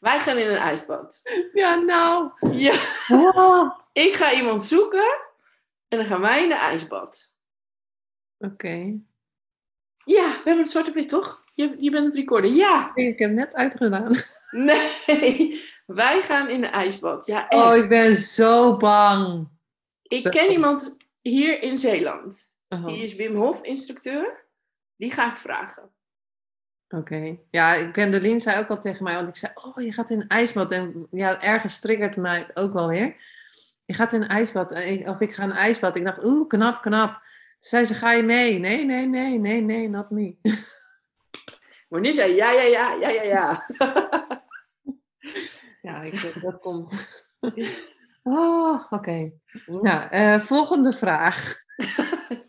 [0.00, 1.20] Wij gaan in een ijsbad.
[1.52, 2.30] Ja, nou.
[2.50, 2.74] Ja,
[3.08, 3.78] Oh.
[3.92, 5.32] ik ga iemand zoeken
[5.88, 7.33] en dan gaan wij in een ijsbad.
[8.38, 8.98] Oké.
[10.04, 11.44] Ja, we hebben het zwart op wit, toch?
[11.52, 12.54] Je, je bent het recorden.
[12.54, 12.90] Ja.
[12.94, 14.16] Ik heb net uitgedaan.
[14.54, 17.26] Nee, wij gaan in een ijsbad.
[17.26, 17.62] Ja, echt.
[17.62, 19.48] Oh, ik ben zo bang.
[20.02, 22.56] Ik ken iemand hier in Zeeland.
[22.68, 24.44] Oh, Die is Wim Hof instructeur.
[24.96, 25.90] Die ga ik vragen.
[26.88, 27.38] Oké.
[27.50, 30.20] Ja, ik Gwendoline zei ook al tegen mij, want ik zei, oh, je gaat in
[30.20, 30.72] een ijsbad.
[30.72, 33.16] En ja, ergens triggert mij het ook wel weer.
[33.84, 34.72] Je gaat in een ijsbad,
[35.06, 35.96] of ik ga in een ijsbad.
[35.96, 37.22] Ik dacht, oeh, knap, knap.
[37.64, 38.58] Zei ze, ga je mee?
[38.58, 40.36] Nee, nee, nee, nee, nee, not me.
[41.88, 43.66] Wanneer zei ja, ja, ja, ja, ja, ja.
[45.80, 46.92] Ja, ik, denk dat komt.
[48.22, 49.32] Oh, oké.
[49.66, 51.54] Nou, eh, volgende vraag.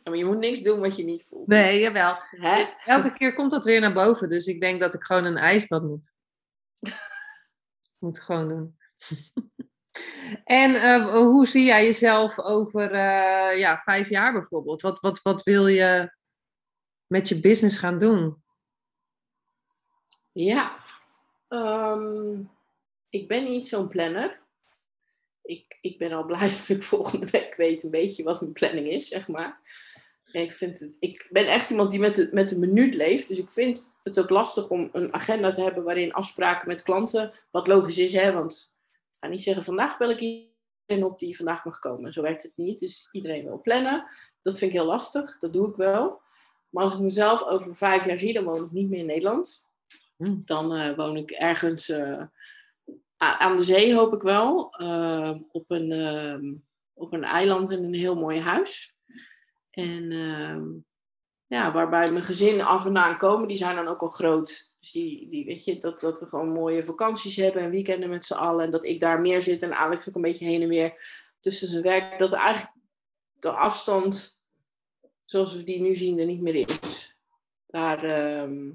[0.03, 1.47] Maar je moet niks doen wat je niet voelt.
[1.47, 2.17] Nee, jawel.
[2.29, 2.65] Hè?
[2.85, 5.83] Elke keer komt dat weer naar boven, dus ik denk dat ik gewoon een ijsbad
[5.83, 6.11] moet.
[7.99, 8.77] Moet gewoon doen.
[10.43, 14.81] En eh, hoe zie jij jezelf over eh, ja, vijf jaar bijvoorbeeld?
[14.81, 16.13] Wat, wat, wat wil je
[17.07, 18.43] met je business gaan doen?
[20.31, 20.83] Ja.
[21.47, 22.41] Ehm,
[23.09, 24.41] ik ben niet zo'n planner.
[25.41, 28.87] Ik, ik ben al blij dat ik volgende week weet een beetje wat mijn planning
[28.87, 29.59] is, zeg maar.
[30.31, 33.27] Ik, vind het, ik ben echt iemand die met de, met de minuut leeft.
[33.27, 37.33] Dus ik vind het ook lastig om een agenda te hebben waarin afspraken met klanten,
[37.51, 38.74] wat logisch is, hè, want
[39.25, 40.53] ga niet zeggen vandaag bel ik
[41.03, 42.11] op die vandaag mag komen.
[42.11, 42.79] Zo werkt het niet.
[42.79, 44.05] Dus iedereen wil plannen.
[44.41, 45.37] Dat vind ik heel lastig.
[45.37, 46.21] Dat doe ik wel.
[46.69, 49.67] Maar als ik mezelf over vijf jaar zie, dan woon ik niet meer in Nederland.
[50.17, 50.41] Hmm.
[50.45, 52.23] Dan eh, woon ik ergens eh,
[53.17, 54.71] aan de zee, hoop ik wel.
[54.71, 56.55] eh, op, een, ehm,
[56.93, 58.95] op een eiland in een heel mooi huis.
[59.71, 60.67] En ehm,
[61.47, 64.73] ja, waarbij mijn gezin af en aan komen, die zijn dan ook al groot.
[64.79, 68.25] Dus die, die weet je, dat, dat we gewoon mooie vakanties hebben en weekenden met
[68.25, 68.65] z'n allen.
[68.65, 71.67] En dat ik daar meer zit en Alex ook een beetje heen en weer tussen
[71.67, 72.19] zijn werk.
[72.19, 72.73] Dat eigenlijk
[73.39, 74.39] de afstand,
[75.25, 77.17] zoals we die nu zien, er niet meer is.
[77.65, 78.71] Daar, ehm,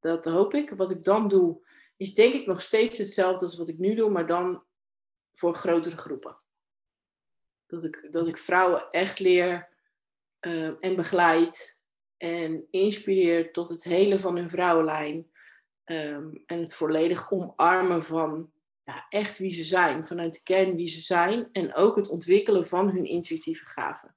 [0.00, 0.70] dat hoop ik.
[0.70, 4.10] Wat ik dan doe, is denk ik nog steeds hetzelfde als wat ik nu doe,
[4.10, 4.64] maar dan
[5.32, 6.36] voor grotere groepen.
[7.66, 9.68] Dat ik, dat ik vrouwen echt leer
[10.38, 11.77] eh, en begeleid
[12.18, 15.30] en inspireer tot het hele van hun vrouwenlijn.
[15.84, 18.52] Ehm, en het volledig omarmen van
[18.84, 21.48] ja, echt wie ze zijn, vanuit de kern wie ze zijn.
[21.52, 24.16] En ook het ontwikkelen van hun intuïtieve gaven.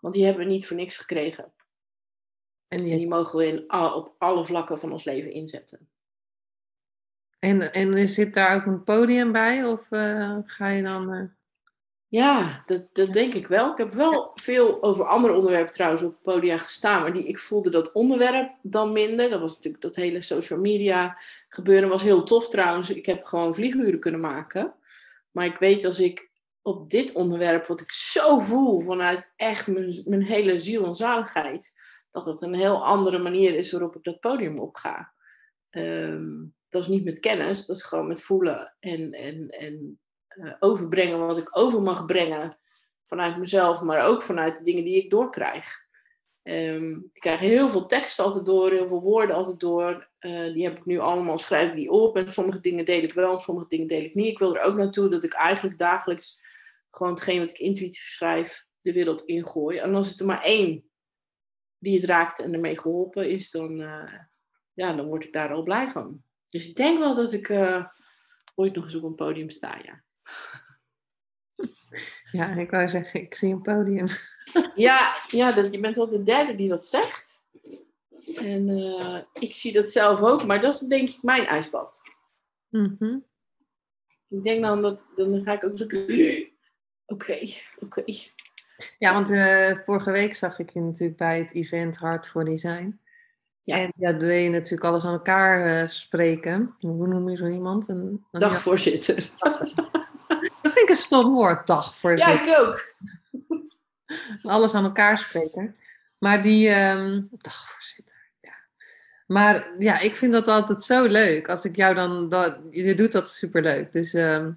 [0.00, 1.44] Want die hebben we niet voor niks gekregen.
[2.68, 5.88] En, En die, mogen we in, op alle vlakken van ons leven inzetten.
[7.38, 9.64] en, en zit daar ook een podium bij?
[9.64, 11.12] Of eh, ga je dan...
[11.12, 11.24] eh,
[12.10, 13.70] Ja, dat, dat denk ik wel.
[13.70, 17.70] Ik heb wel veel over andere onderwerpen trouwens op podia gestaan, maar die, ik voelde
[17.70, 19.30] dat onderwerp dan minder.
[19.30, 22.90] Dat was natuurlijk dat hele social media gebeuren was heel tof trouwens.
[22.90, 24.74] Ik heb gewoon vlieguren kunnen maken.
[25.30, 26.30] Maar ik weet als ik
[26.62, 31.72] op dit onderwerp, wat ik zo voel vanuit echt mijn, mijn hele ziel en zaligheid,
[32.10, 35.12] dat het een heel andere manier is waarop ik dat podium op ga.
[35.70, 39.98] Ehm, dat is niet met kennis, dat is gewoon met voelen en, en, en
[40.58, 42.58] overbrengen wat ik over mag brengen
[43.04, 45.86] vanuit mezelf, maar ook vanuit de dingen die ik doorkrijg.
[46.42, 50.08] Ehm, ik krijg heel veel tekst altijd door, heel veel woorden altijd door.
[50.18, 52.16] Eh, die heb ik nu allemaal, schrijf die op.
[52.16, 54.26] En sommige dingen deel ik wel, sommige dingen deel ik niet.
[54.26, 56.40] Ik wil er ook naartoe dat ik eigenlijk dagelijks
[56.90, 59.78] gewoon hetgeen wat ik intuïtief schrijf, de wereld ingooi.
[59.78, 60.90] En als het er maar één
[61.78, 64.14] die het raakt en ermee geholpen is, dan, eh,
[64.72, 66.22] ja, dan word ik daar al blij van.
[66.48, 67.84] Dus ik denk wel dat ik eh,
[68.54, 70.02] ooit nog eens op een podium sta, ja.
[72.38, 74.06] ja, ik wou zeggen, ik zie een podium.
[74.74, 77.46] Ja, ja dat, je bent al de derde die dat zegt.
[78.36, 82.00] En eh, ik zie dat zelf ook, maar dat is denk ik mijn ijsbad.
[82.68, 83.18] Mhm.
[84.28, 85.84] Ik denk dan dat, dan ga ik ook zo...
[87.06, 87.38] Oké,
[87.78, 88.02] oké.
[88.98, 93.00] Ja, want eh, vorige week zag ik je natuurlijk bij het event Hart voor Design.
[93.60, 93.76] Ja.
[93.76, 96.74] En ja, deed je natuurlijk alles aan elkaar eh, spreken.
[96.78, 97.88] Hoe noem je zo iemand?
[97.88, 97.96] Een,
[98.30, 99.30] een- Dagvoorzitter.
[99.36, 99.60] ja,
[101.08, 102.94] ik een stom woord, dag Ja, ik ook.
[104.52, 105.76] alles aan elkaar spreken.
[106.18, 108.54] Maar die ehm dagvoorzitter, ja.
[109.26, 111.48] Maar ja, ik vind dat altijd zo leuk.
[111.48, 113.92] Als ik jou dan, dat, je doet dat superleuk.
[113.92, 114.50] Dus ehm,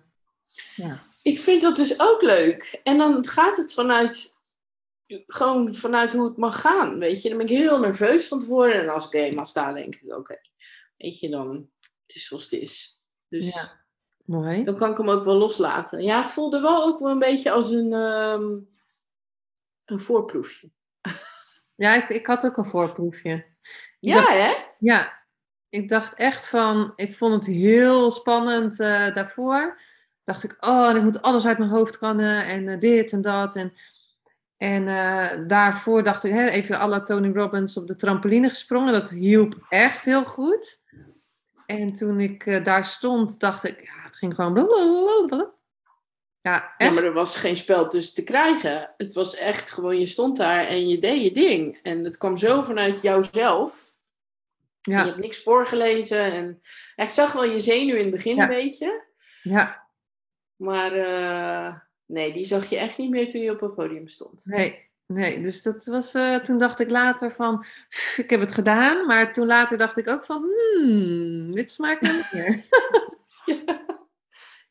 [0.76, 1.04] ja.
[1.22, 2.80] Ik vind dat dus ook leuk.
[2.84, 4.40] En dan gaat het vanuit...
[5.28, 7.30] Gewoon vanuit hoe het mag gaan, weet je.
[7.30, 8.82] Dan ben ik heel nerveus van tevoren.
[8.82, 10.40] En als ik eenmaal sta, denk ik, oké.
[10.98, 11.70] Weet je, dan...
[12.08, 13.00] Het is zoals het is.
[13.28, 13.54] Dus...
[13.54, 13.81] Ja.
[14.32, 14.64] Mooi.
[14.64, 16.04] dan kan ik hem ook wel loslaten.
[16.04, 18.60] Ja, het voelde wel ook wel een beetje als een, ehm,
[19.86, 20.70] een voorproefje.
[21.76, 23.32] Ja, ik, ik had ook een voorproefje.
[23.34, 23.46] Ik
[24.00, 24.52] Ja, dacht- hè?
[24.80, 25.20] Ja,
[25.70, 29.82] ik dacht echt van, ik vond het heel spannend eh, daarvoor.
[30.24, 33.22] Dacht ik, oh, en ik moet alles uit mijn hoofd kannen en eh, dit en
[33.22, 33.56] dat.
[33.56, 33.74] En,
[34.58, 38.94] en eh, daarvoor dacht ik, hè, even la Tony Robbins op de trampoline gesprongen.
[38.94, 40.84] Dat hielp echt heel goed.
[41.66, 45.38] En toen ik daar stond, dacht ik, ging gewoon blablabla.
[46.42, 46.94] Ja, Ja, echt.
[46.94, 48.94] maar er was geen spel tussen te krijgen.
[48.98, 51.80] Het was echt gewoon, je stond daar en je deed je ding.
[51.84, 53.90] En het kwam zo vanuit jouzelf.
[54.82, 56.32] Je Ja, hebt niks voorgelezen.
[56.34, 56.62] En...
[56.96, 58.44] Ja, ik zag wel je zenuw in het begin Ja.
[58.44, 59.04] een beetje.
[59.42, 59.88] ja,
[60.56, 64.46] Maar eh, nee, die zag je echt niet meer toen je op het podium stond.
[64.46, 64.90] nee.
[65.06, 69.06] Nee, dus dat was, eh, toen dacht ik later van, "Pff, ik heb het gedaan.
[69.06, 70.42] Maar toen later dacht ik ook van,
[70.76, 72.66] hmm, dit smaakt niet meer.
[73.46, 73.81] Ja,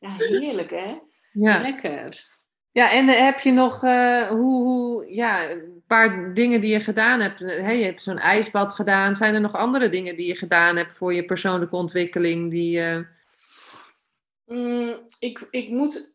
[0.09, 0.97] heerlijk hè?
[1.31, 2.27] Ja, Lekker.
[2.71, 6.79] ja en eh, heb je nog eh, hoe, hoe, ja, een paar dingen die je
[6.79, 7.41] gedaan hebt?
[7.41, 9.15] Eh, Hè, je hebt zo'n ijsbad gedaan.
[9.15, 12.51] Zijn er nog andere dingen die je gedaan hebt voor je persoonlijke ontwikkeling?
[12.51, 12.99] Die, eh,
[14.51, 16.13] Mm, ik, ik moet,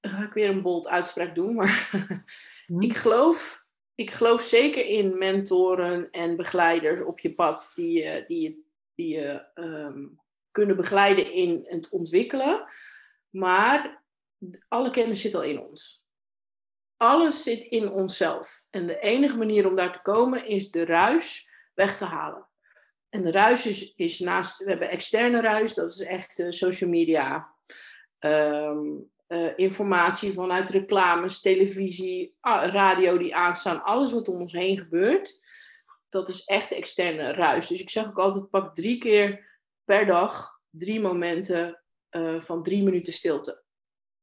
[0.00, 1.90] ga ik weer een bold uitspraak doen, maar
[2.66, 2.80] hm?
[2.82, 3.64] ik geloof,
[3.94, 8.62] ik geloof zeker in mentoren en begeleiders op je pad die je, die je,
[8.94, 10.06] die je ehm,
[10.50, 12.66] kunnen begeleiden in het ontwikkelen.
[13.38, 14.04] Maar
[14.68, 16.06] alle kennis zit al in ons.
[16.96, 18.62] Alles zit in onszelf.
[18.70, 22.48] En de enige manier om daar te komen is de ruis weg te halen.
[23.08, 26.90] En de ruis is, is naast, we hebben externe ruis, dat is echt eh, social
[26.90, 27.54] media,
[28.18, 28.86] ehm,
[29.26, 35.40] eh, informatie vanuit reclames, televisie, radio die aanstaan, alles wat om ons heen gebeurt,
[36.08, 37.68] dat is echt externe ruis.
[37.68, 42.82] Dus ik zeg ook altijd, pak drie keer per dag drie momenten uh, van drie
[42.82, 43.64] minuten stilte.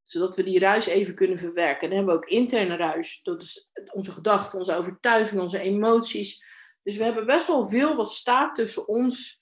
[0.04, 1.82] Zodat we die ruis even kunnen verwerken.
[1.82, 3.20] En dan hebben we ook interne ruis.
[3.24, 6.44] Dat is onze gedachten, onze overtuigingen, onze emoties.
[6.84, 9.42] Dus we hebben best wel veel wat staat tussen ons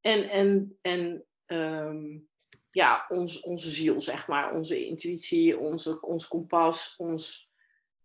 [0.00, 2.28] en, en, en um,
[2.70, 4.52] ja, ons, onze ziel, zeg maar.
[4.52, 7.50] Onze intuïtie, onze, ons kompas, ons...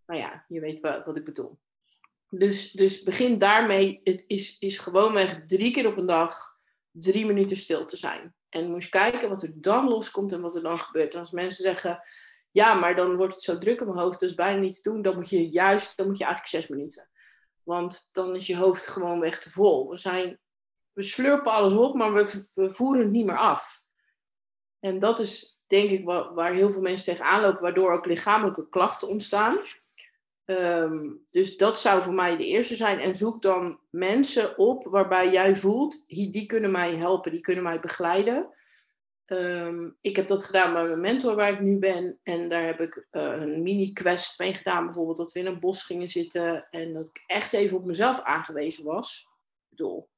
[0.05, 1.59] Nou ja, je weet wat, wat ik bedoel.
[2.29, 4.01] Dus, dus begin daarmee.
[4.03, 6.35] Het is, is gewoonweg drie keer op een dag
[6.91, 8.35] drie minuten stil te zijn.
[8.49, 11.13] En moet je kijken wat er dan loskomt en wat er dan gebeurt.
[11.13, 12.01] En als mensen zeggen,
[12.51, 15.01] ja, maar dan wordt het zo druk in mijn hoofd, dus bijna niet te doen,
[15.01, 17.09] dan moet je juist, dan moet je eigenlijk zes minuten.
[17.63, 19.89] Want dan is je hoofd gewoon weg te vol.
[19.89, 20.39] We, zijn,
[20.93, 23.81] we slurpen alles op, maar we, we voeren het niet meer af.
[24.79, 29.07] En dat is denk ik waar heel veel mensen tegenaan lopen, waardoor ook lichamelijke klachten
[29.07, 29.57] ontstaan.
[30.47, 32.99] Ehm, dus dat zou voor mij de eerste zijn.
[32.99, 37.79] En zoek dan mensen op waarbij jij voelt, die kunnen mij helpen, die kunnen mij
[37.79, 38.49] begeleiden.
[39.25, 42.19] Ehm, ik heb dat gedaan bij mijn mentor waar ik nu ben.
[42.23, 44.85] En daar heb ik uh, een mini-quest mee gedaan.
[44.85, 46.67] Bijvoorbeeld dat we in een bos gingen zitten.
[46.69, 49.27] En dat ik echt even op mezelf aangewezen was.
[49.63, 50.09] Ik bedoel,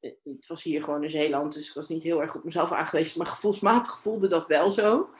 [0.00, 1.52] het was hier gewoon in Zeeland.
[1.54, 3.18] Dus ik was niet heel erg op mezelf aangewezen.
[3.18, 5.10] Maar gevoelsmatig voelde dat wel zo.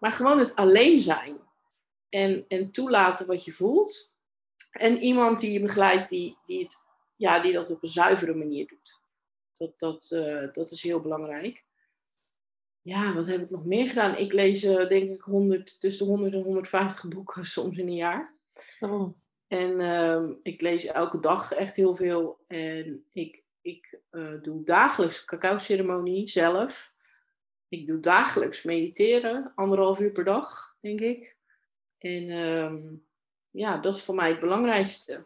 [0.00, 1.38] Maar gewoon het alleen zijn
[2.14, 4.18] en, en toelaten wat je voelt.
[4.70, 6.74] En iemand die je begeleidt, die, die, het,
[7.16, 9.00] ja, die dat op een zuivere manier doet.
[9.52, 11.64] Dat, dat, uh, dat is heel belangrijk.
[12.82, 14.16] Ja, wat heb ik nog meer gedaan?
[14.16, 17.94] Ik lees uh, denk ik 100, tussen de 100 en 150 boeken soms in een
[17.94, 18.32] jaar.
[18.80, 19.16] Oh.
[19.46, 22.44] En uh, ik lees elke dag echt heel veel.
[22.46, 26.92] En ik, ik uh, doe dagelijks cacao-ceremonie zelf.
[27.68, 31.33] Ik doe dagelijks mediteren, anderhalf uur per dag, denk ik.
[32.04, 33.06] En um,
[33.50, 35.24] ja, dat is voor mij het belangrijkste.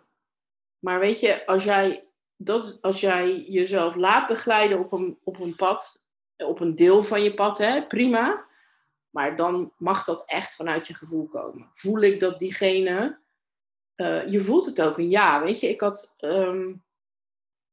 [0.78, 5.54] Maar weet je, als jij, dat, als jij jezelf laat begeleiden op een, op een
[5.54, 6.06] pad,
[6.36, 8.46] op een deel van je pad, hè, prima.
[9.10, 11.70] Maar dan mag dat echt vanuit je gevoel komen.
[11.74, 13.18] Voel ik dat diegene.
[13.96, 15.42] Uh, je voelt het ook een ja.
[15.42, 16.14] Weet je, ik had.
[16.18, 16.84] Um,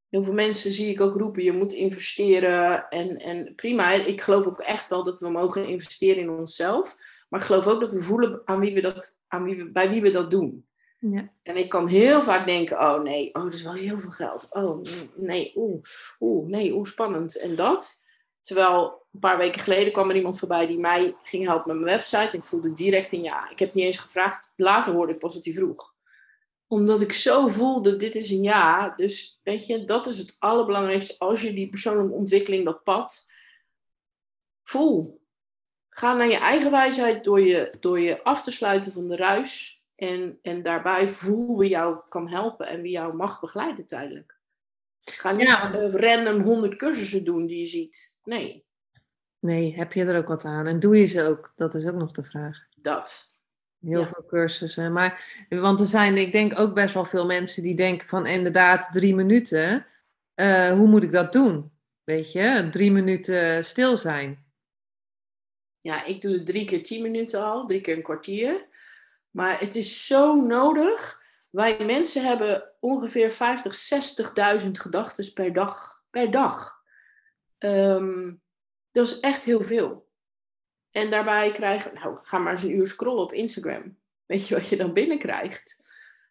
[0.10, 2.90] heel veel mensen zie ik ook roepen: je moet investeren.
[2.90, 6.98] En, en prima, ik geloof ook echt wel dat we mogen investeren in onszelf.
[7.28, 9.90] Maar ik geloof ook dat we voelen aan wie we dat, aan wie we, bij
[9.90, 10.68] wie we dat doen.
[11.00, 11.28] Ja.
[11.44, 14.48] En ik kan heel vaak denken, oh nee, oh, dat is wel heel veel geld.
[14.50, 14.82] Oh
[15.16, 15.82] nee, oeh,
[16.20, 17.38] oeh, nee, oeh, spannend.
[17.38, 18.04] En dat.
[18.42, 21.98] Terwijl een paar weken geleden kwam er iemand voorbij die mij ging helpen met mijn
[21.98, 22.30] website.
[22.30, 23.50] En ik voelde direct een ja.
[23.50, 24.54] Ik heb niet eens gevraagd.
[24.56, 25.94] Later hoorde ik pas dat hij vroeg.
[26.68, 28.94] Omdat ik zo voelde, dit is een ja.
[28.96, 31.16] Dus weet je, dat is het allerbelangrijkste.
[31.18, 33.32] Als je die persoonlijke ontwikkeling, dat pad,
[34.64, 35.24] voel.
[35.98, 39.84] Ga naar je eigen wijsheid door je, door je af te sluiten van de ruis.
[39.96, 44.40] En, en daarbij voel wie jou kan helpen en wie jou mag begeleiden tijdelijk.
[45.02, 45.74] Ga niet ja.
[45.74, 48.16] uh, random honderd cursussen doen die je ziet.
[48.24, 48.66] Nee.
[49.40, 50.68] Nee, heb je er ook wat aan?
[50.68, 51.54] En doe je ze ook?
[51.56, 52.58] Dat is ook nog de vraag.
[52.76, 53.36] Dat.
[53.80, 54.94] Heel veel cursussen.
[54.94, 58.92] Maar, want er zijn, ik denk ook best wel veel mensen die denken van inderdaad
[58.92, 59.86] drie minuten.
[60.36, 61.72] Uh, hoe moet ik dat doen?
[62.04, 64.45] Weet je, drie minuten stil zijn.
[65.86, 68.68] Ja, ik doe het drie keer tien minuten al, drie keer een kwartier.
[69.32, 71.22] Maar het is zo nodig.
[71.50, 73.76] Wij mensen hebben ongeveer 50,
[74.64, 76.04] 60.000 gedachten per dag.
[76.10, 76.82] Per dag.
[77.60, 78.42] Um,
[78.92, 80.08] dat is echt heel veel.
[80.92, 83.98] En daarbij krijgen, nou, ga maar eens een uur scrollen op Instagram.
[84.26, 85.84] Weet je wat je dan binnenkrijgt?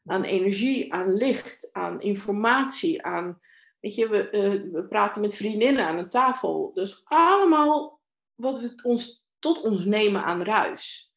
[0.05, 3.41] Aan energie, aan licht, aan informatie, aan,
[3.81, 6.71] weet je, we, uh, we praten met vriendinnen aan een tafel.
[6.73, 8.01] Dus allemaal
[8.35, 11.13] wat we ons tot ons nemen aan ruis.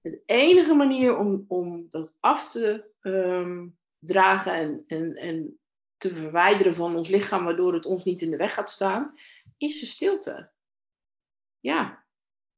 [0.00, 5.58] De enige manier om, om dat af te um, dragen en, en, en
[5.96, 9.14] te verwijderen van ons lichaam, waardoor het ons niet in de weg gaat staan,
[9.56, 10.50] is de stilte.
[11.60, 12.04] Ja.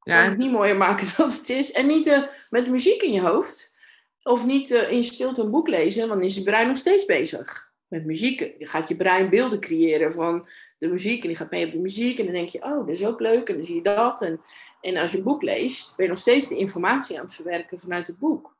[0.03, 0.21] ja.
[0.21, 1.73] Kan het niet mooier maken dan het is.
[1.73, 3.77] En niet uh, met muziek in je hoofd.
[4.23, 7.05] Of niet uh, in stilte een boek lezen, want dan is je brein nog steeds
[7.05, 7.73] bezig.
[7.87, 10.49] Met muziek je gaat je brein beelden creëren van
[10.81, 11.23] de muziek.
[11.23, 12.19] En die gaat mee op de muziek.
[12.19, 13.49] En dan denk je, oh, dat is ook leuk.
[13.49, 14.23] En dan zie je dat.
[14.23, 14.41] En
[14.81, 17.79] en als je een boek leest, ben je nog steeds de informatie aan het verwerken
[17.79, 18.57] vanuit het boek.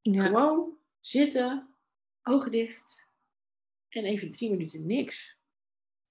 [0.00, 0.26] Ja.
[0.26, 1.68] Gewoon zitten,
[2.22, 3.06] ogen dicht
[3.88, 5.38] en even drie minuten niks.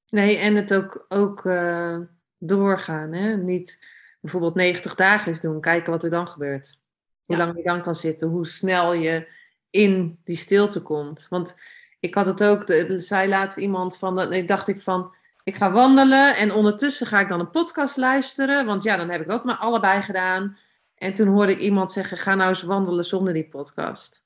[0.10, 2.00] Nee, en het ook, ook uh,
[2.38, 3.14] doorgaan.
[3.14, 3.38] Hè?
[3.38, 3.86] Niet
[4.22, 6.80] bijvoorbeeld 90 dagen eens doen, kijken wat er dan gebeurt.
[7.24, 9.28] Hoe lang je dan kan zitten, hoe snel je
[9.70, 11.28] in die stilte komt.
[11.30, 11.56] Want
[12.00, 15.16] ik had het ook, de, zei laatst iemand van, ik dacht ik van,
[15.46, 18.66] ik ga wandelen en ondertussen ga ik dan een podcast luisteren.
[18.66, 20.58] Want ja, dan heb ik dat maar allebei gedaan.
[20.96, 24.24] En toen hoorde ik iemand zeggen: ga nou eens wandelen zonder die podcast.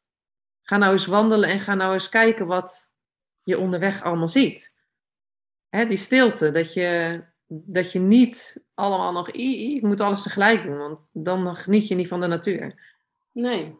[0.61, 2.91] Ga nou eens wandelen en ga nou eens kijken wat
[3.43, 4.76] je onderweg allemaal ziet.
[5.70, 10.78] Hè, die stilte, dat je, dat je niet allemaal nog, ik moet alles tegelijk doen,
[10.78, 12.95] want dan geniet je niet van de natuur.
[13.32, 13.78] Nee.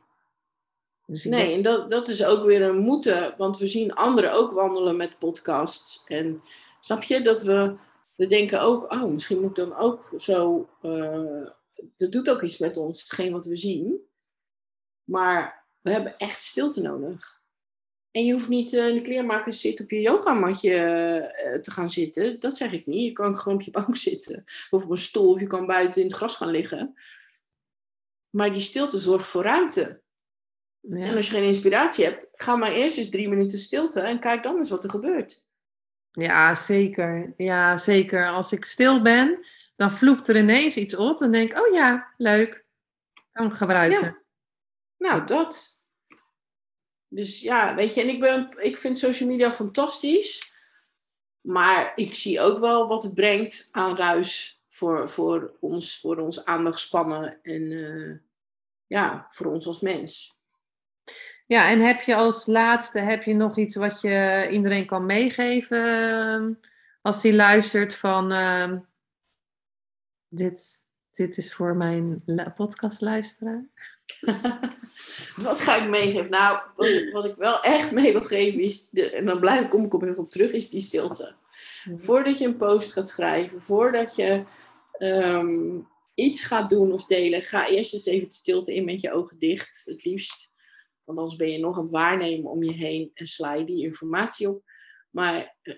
[1.06, 1.56] Dus nee, denk...
[1.56, 5.20] en dat, dat is ook weer een moeten, want we zien anderen ook wandelen met
[5.20, 6.04] podcasts.
[6.08, 6.42] En
[6.80, 7.78] snap je dat we,
[8.16, 11.48] we denken ook, oh, misschien moet ik dan ook zo, uh,
[11.96, 14.08] dat doet ook iets met ons, hetgeen wat we zien.
[15.04, 17.40] Maar we hebben echt stilte nodig.
[18.12, 21.92] En je hoeft niet uh, in de kleermaker zitten op je yogamatje uh, te gaan
[21.92, 22.40] zitten.
[22.40, 23.06] Dat zeg ik niet.
[23.06, 24.44] Je kan gewoon op je bank zitten.
[24.70, 25.30] Of op een stoel.
[25.30, 26.94] Of je kan buiten in het gras gaan liggen.
[28.30, 30.02] Maar die stilte zorgt voor ruimte.
[30.80, 31.00] Ja.
[31.00, 34.44] En als je geen inspiratie hebt, ga maar eerst eens drie minuten stilte en kijk
[34.44, 35.48] dan eens wat er gebeurt.
[36.12, 37.34] Ja, zeker.
[37.38, 38.28] Ja, zeker.
[38.28, 39.46] Als ik stil ben,
[39.76, 41.20] dan vloekt er ineens iets op.
[41.20, 42.66] Dan denk ik, oh ja, leuk.
[43.32, 44.24] Kan ik gebruiken.
[44.98, 45.82] Nou, dat.
[47.08, 50.54] Dus ja, weet je, en ik, ben, ik vind social media fantastisch.
[51.42, 56.46] Maar ik zie ook wel wat het brengt aan ruis voor, voor, ons, voor ons
[56.46, 58.18] aandachtspannen en uh,
[58.88, 60.38] ja, voor ons als mens.
[61.50, 65.84] Ja, en heb je als laatste heb je nog iets wat je iedereen kan meegeven
[65.84, 66.54] ehm,
[67.02, 68.74] als die luistert van uh,
[70.28, 72.24] dit, dit is voor mijn
[72.56, 73.66] podcastluisteraar?
[75.48, 76.30] wat ga ik meegeven?
[76.30, 79.86] Nou, wat, wat, ik wel echt mee wil geven is, de, en dan blijf, kom
[79.86, 81.36] ik op even op terug, is die stilte.
[81.96, 84.44] Voordat je een post gaat schrijven, voordat je
[85.00, 89.14] um, iets gaat doen of delen, ga eerst eens even de stilte in met je
[89.14, 90.50] ogen dicht, het liefst.
[91.10, 93.84] Want anders ben je nog aan het waarnemen om je heen en sla je die
[93.84, 94.64] informatie op.
[95.10, 95.76] Maar uh,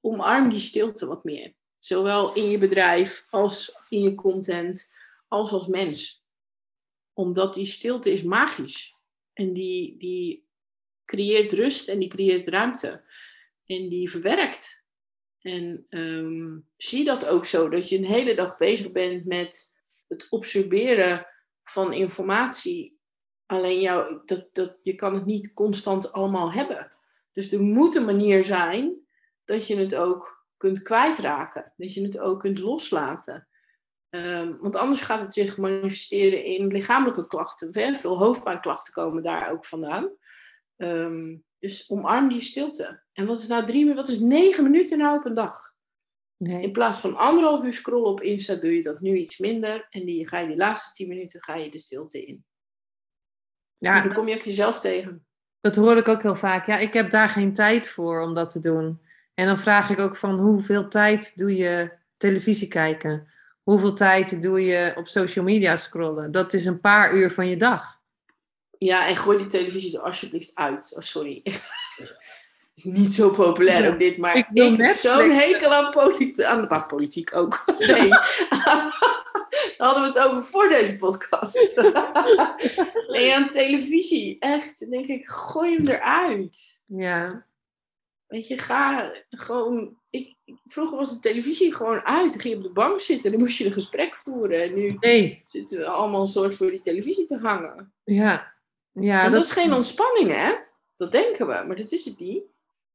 [0.00, 1.54] omarm die stilte wat meer.
[1.78, 4.94] Zowel in je bedrijf als in je content,
[5.28, 6.24] als als mens
[7.12, 8.94] omdat die stilte is magisch.
[9.32, 10.48] En die, die
[11.04, 13.04] creëert rust en die creëert ruimte.
[13.66, 14.86] En die verwerkt.
[15.40, 19.76] En ehm, zie dat ook zo, dat je een hele dag bezig bent met
[20.08, 21.26] het observeren
[21.62, 22.93] van informatie.
[23.46, 26.92] Alleen jou, dat, dat, je kan het niet constant allemaal hebben.
[27.32, 28.94] Dus er moet een manier zijn
[29.44, 31.72] dat je het ook kunt kwijtraken.
[31.76, 33.48] Dat je het ook kunt loslaten.
[34.10, 37.96] Um, want anders gaat het zich manifesteren in lichamelijke klachten.
[37.96, 40.10] Veel hoofdpijnklachten komen daar ook vandaan.
[40.76, 43.02] Um, dus omarm die stilte.
[43.12, 45.72] En wat is nou drie wat is negen minuten nou op een dag?
[46.36, 46.62] Nee.
[46.62, 49.86] In plaats van anderhalf uur scrollen op Insta doe je dat nu iets minder.
[49.90, 52.44] En die, ga je die laatste tien minuten ga je de stilte in.
[53.78, 55.24] Ja, Want dan kom je ook jezelf tegen.
[55.60, 56.66] Dat hoor ik ook heel vaak.
[56.66, 59.00] Ja, ik heb daar geen tijd voor om dat te doen.
[59.34, 63.28] En dan vraag ik ook van hoeveel tijd doe je televisie kijken?
[63.62, 66.32] Hoeveel tijd doe je op social media scrollen?
[66.32, 68.00] Dat is een paar uur van je dag.
[68.78, 70.92] Ja, en gooi die televisie er alsjeblieft uit.
[70.94, 71.42] Oh, sorry.
[72.74, 76.42] is niet zo populair ook dit, maar ik, ik heb zo'n hekel aan politiek.
[76.42, 77.64] Aan de politiek ook.
[77.78, 78.08] Nee.
[79.76, 81.82] Daar hadden we het over voor deze podcast.
[83.12, 84.36] nee, aan televisie.
[84.38, 86.84] Echt, denk ik, gooi hem eruit.
[86.86, 87.46] Ja.
[88.26, 89.96] Weet je, ga gewoon.
[90.10, 90.36] Ik,
[90.66, 92.30] vroeger was de televisie gewoon uit.
[92.30, 94.62] Dan ging je op de bank zitten en dan moest je een gesprek voeren.
[94.62, 95.42] En nu nee.
[95.44, 97.92] zitten we allemaal een soort voor die televisie te hangen.
[98.04, 98.54] Ja.
[98.92, 100.54] ja dat, dat is geen ontspanning, hè?
[100.96, 102.42] Dat denken we, maar dat is het niet.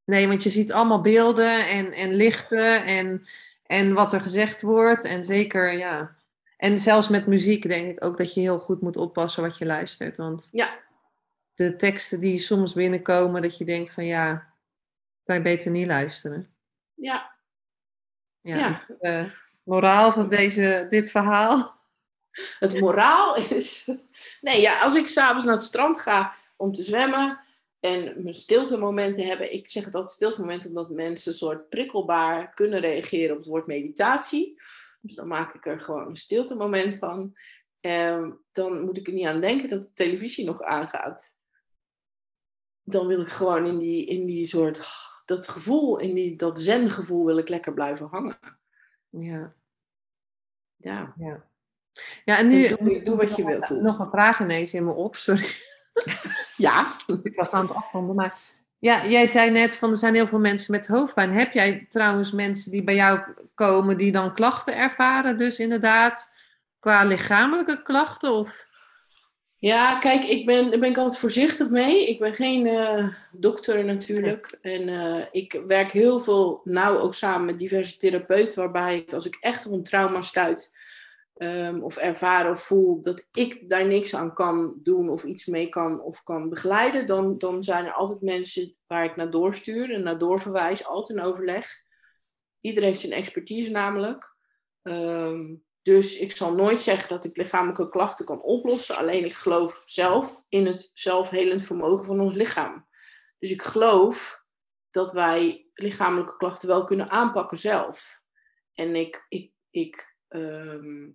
[0.06, 3.28] Nee, want je ziet allemaal beelden en, en lichten en,
[3.64, 5.04] en wat er gezegd wordt.
[5.04, 6.16] En zeker, ja.
[6.60, 9.66] En zelfs met muziek denk ik ook dat je heel goed moet oppassen wat je
[9.66, 10.18] luistert.
[10.18, 10.80] Want ja.
[11.54, 14.54] de teksten die soms binnenkomen, dat je denkt van ja,
[15.24, 16.56] kan je beter niet luisteren.
[16.94, 17.36] Ja.
[18.42, 18.58] Ja.
[18.58, 18.86] ja.
[19.00, 19.32] De
[19.64, 21.78] moraal van deze, dit verhaal.
[22.60, 23.92] Het moraal is.
[24.42, 27.40] Nee, ja, als ik s'avonds naar het strand ga om te zwemmen
[27.80, 29.54] en mijn stilte momenten hebben.
[29.54, 33.68] Ik zeg het altijd stilte momenten omdat mensen soort prikkelbaar kunnen reageren op het woord
[33.68, 34.58] meditatie.
[35.00, 37.38] Dus dan maak ik er gewoon een stilte moment van.
[37.80, 41.40] En dan moet ik er niet aan denken dat de televisie nog aangaat.
[42.84, 44.80] Dan wil ik gewoon in die, in die soort
[45.26, 48.38] dat gevoel, in die, dat zen-gevoel wil ik lekker blijven hangen.
[49.10, 49.54] Ja.
[50.76, 51.14] Ja.
[51.18, 51.46] Ja,
[52.26, 52.68] ja en nu...
[52.68, 53.82] doe, doe wat je wil voelt.
[53.82, 55.48] Nog een vraag ineens in me op, sorry.
[56.58, 56.96] ja.
[57.24, 58.40] Ik was aan het afronden, maar...
[58.80, 61.32] Ja, jij zei net van er zijn heel veel mensen met hoofdpijn.
[61.32, 63.20] Heb jij trouwens mensen die bij jou
[63.56, 65.38] komen die dan klachten ervaren?
[65.38, 66.32] Dus inderdaad,
[66.80, 68.68] qua lichamelijke klachten of...
[69.58, 72.08] Ja, kijk, ik ben, daar ben ik altijd voorzichtig mee.
[72.08, 74.58] Ik ben geen uh, dokter natuurlijk.
[74.62, 78.60] En uh, ik werk heel veel nauw ook samen met diverse therapeuten.
[78.60, 80.76] Waarbij ik, als ik echt op een trauma stuit,
[81.40, 85.70] ehm, of ervaren of voel dat ik daar niks aan kan doen of iets mee
[85.70, 90.04] kan of kan begeleiden, dan, dan zijn er altijd mensen waar ik naar doorstuur en
[90.04, 91.68] naar doorverwijs, altijd in overleg.
[92.62, 94.36] Iedereen heeft zijn expertise namelijk.
[94.82, 98.98] Ehm, dus ik zal nooit zeggen dat ik lichamelijke klachten kan oplossen.
[98.98, 102.88] Alleen ik geloof zelf in het zelfhelend vermogen van ons lichaam.
[103.38, 104.44] Dus ik geloof
[104.90, 108.22] dat wij lichamelijke klachten wel kunnen aanpakken zelf.
[108.74, 111.10] En ik, ik, ik ehm,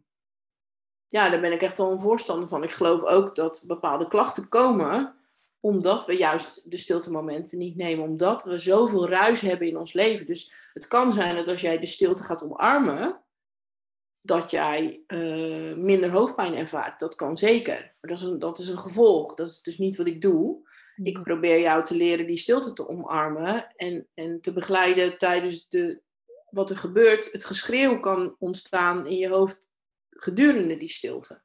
[1.14, 2.62] ja, daar ben ik echt wel een voorstander van.
[2.62, 5.14] Ik geloof ook dat bepaalde klachten komen
[5.60, 8.04] omdat we juist de stilte momenten niet nemen.
[8.04, 10.26] Omdat we zoveel ruis hebben in ons leven.
[10.26, 13.20] Dus het kan zijn dat als jij de stilte gaat omarmen,
[14.20, 17.00] dat jij uh, minder hoofdpijn ervaart.
[17.00, 17.78] Dat kan zeker.
[17.78, 19.34] Maar dat is, een, dat is een gevolg.
[19.34, 20.68] Dat is dus niet wat ik doe.
[21.02, 26.00] Ik probeer jou te leren die stilte te omarmen en, en te begeleiden tijdens de,
[26.50, 27.32] wat er gebeurt.
[27.32, 29.72] Het geschreeuw kan ontstaan in je hoofd
[30.14, 31.42] gedurende die stilte.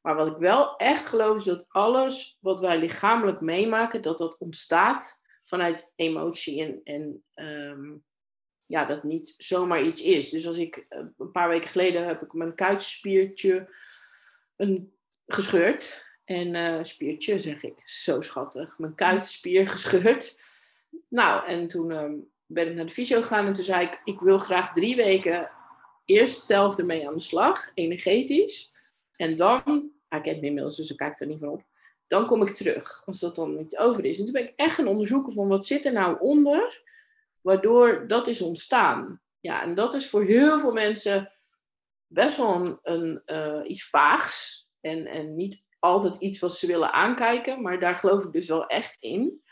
[0.00, 4.38] Maar wat ik wel echt geloof is dat alles wat wij lichamelijk meemaken, dat dat
[4.38, 8.04] ontstaat vanuit emotie en, en um,
[8.66, 10.30] ja, dat niet zomaar iets is.
[10.30, 13.74] Dus als ik eh, een paar weken geleden heb ik mijn kuitspiertje
[14.56, 14.94] een,
[15.26, 16.02] gescheurd.
[16.24, 18.78] En uh, spiertje zeg ik, zo schattig.
[18.78, 20.40] Mijn kuitspier gescheurd.
[21.08, 22.14] Nou, en toen ehm,
[22.46, 25.50] ben ik naar de fysio gegaan en toen zei ik, ik wil graag drie weken
[26.04, 28.72] eerst zelf ermee aan de slag, energetisch.
[29.16, 31.62] En dan, ah, ik het inmiddels, dus ik kijk er niet van op.
[32.06, 34.18] Dan kom ik terug, als dat dan niet over is.
[34.18, 36.82] En toen ben ik echt gaan onderzoeken van wat zit er nou onder
[37.40, 39.22] waardoor dat is ontstaan.
[39.40, 41.32] Ja, en dat is voor heel veel mensen
[42.06, 47.62] best wel een, uh, iets vaags en, en niet altijd iets wat ze willen aankijken,
[47.62, 49.42] maar daar geloof ik dus wel echt in.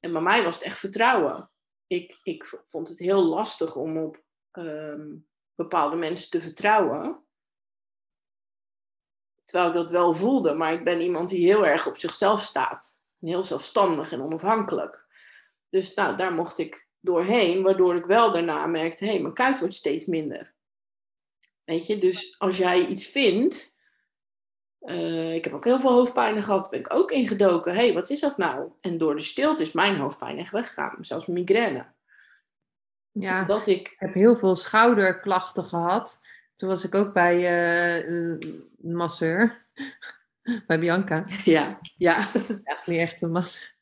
[0.00, 1.50] En bij mij was het echt vertrouwen.
[1.86, 5.28] Ik, ik vond het heel lastig om op um,
[5.58, 7.22] bepaalde mensen te vertrouwen.
[9.44, 13.04] Terwijl ik dat wel voelde, maar ik ben iemand die heel erg op zichzelf staat.
[13.20, 15.06] Heel zelfstandig en onafhankelijk.
[15.68, 19.58] Dus nou, daar mocht ik doorheen, waardoor ik wel daarna merkte, hé, hey, mijn kuit
[19.58, 20.54] wordt steeds minder.
[21.64, 23.80] Weet je, dus als jij iets vindt,
[24.80, 28.10] uh, ik heb ook heel veel hoofdpijn gehad, ben ik ook ingedoken, hé, hey, wat
[28.10, 28.72] is dat nou?
[28.80, 31.96] En door de stilte is mijn hoofdpijn echt weggegaan, zelfs migraine.
[33.20, 33.88] Ja, dat ik...
[33.88, 36.20] ik heb heel veel schouderklachten gehad.
[36.54, 38.08] Toen was ik ook bij uh,
[38.82, 39.66] een masseur,
[40.66, 41.24] bij Bianca.
[41.44, 42.16] Ja, ja.
[42.64, 43.76] Echt niet echt een masseur.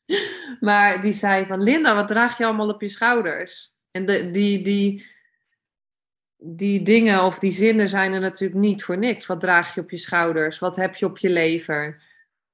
[0.59, 3.73] Maar die zei van, Linda, wat draag je allemaal op je schouders?
[3.91, 5.05] En de, die, die,
[6.37, 9.25] die dingen of die zinnen zijn er natuurlijk niet voor niks.
[9.25, 10.59] Wat draag je op je schouders?
[10.59, 12.01] Wat heb je op je lever?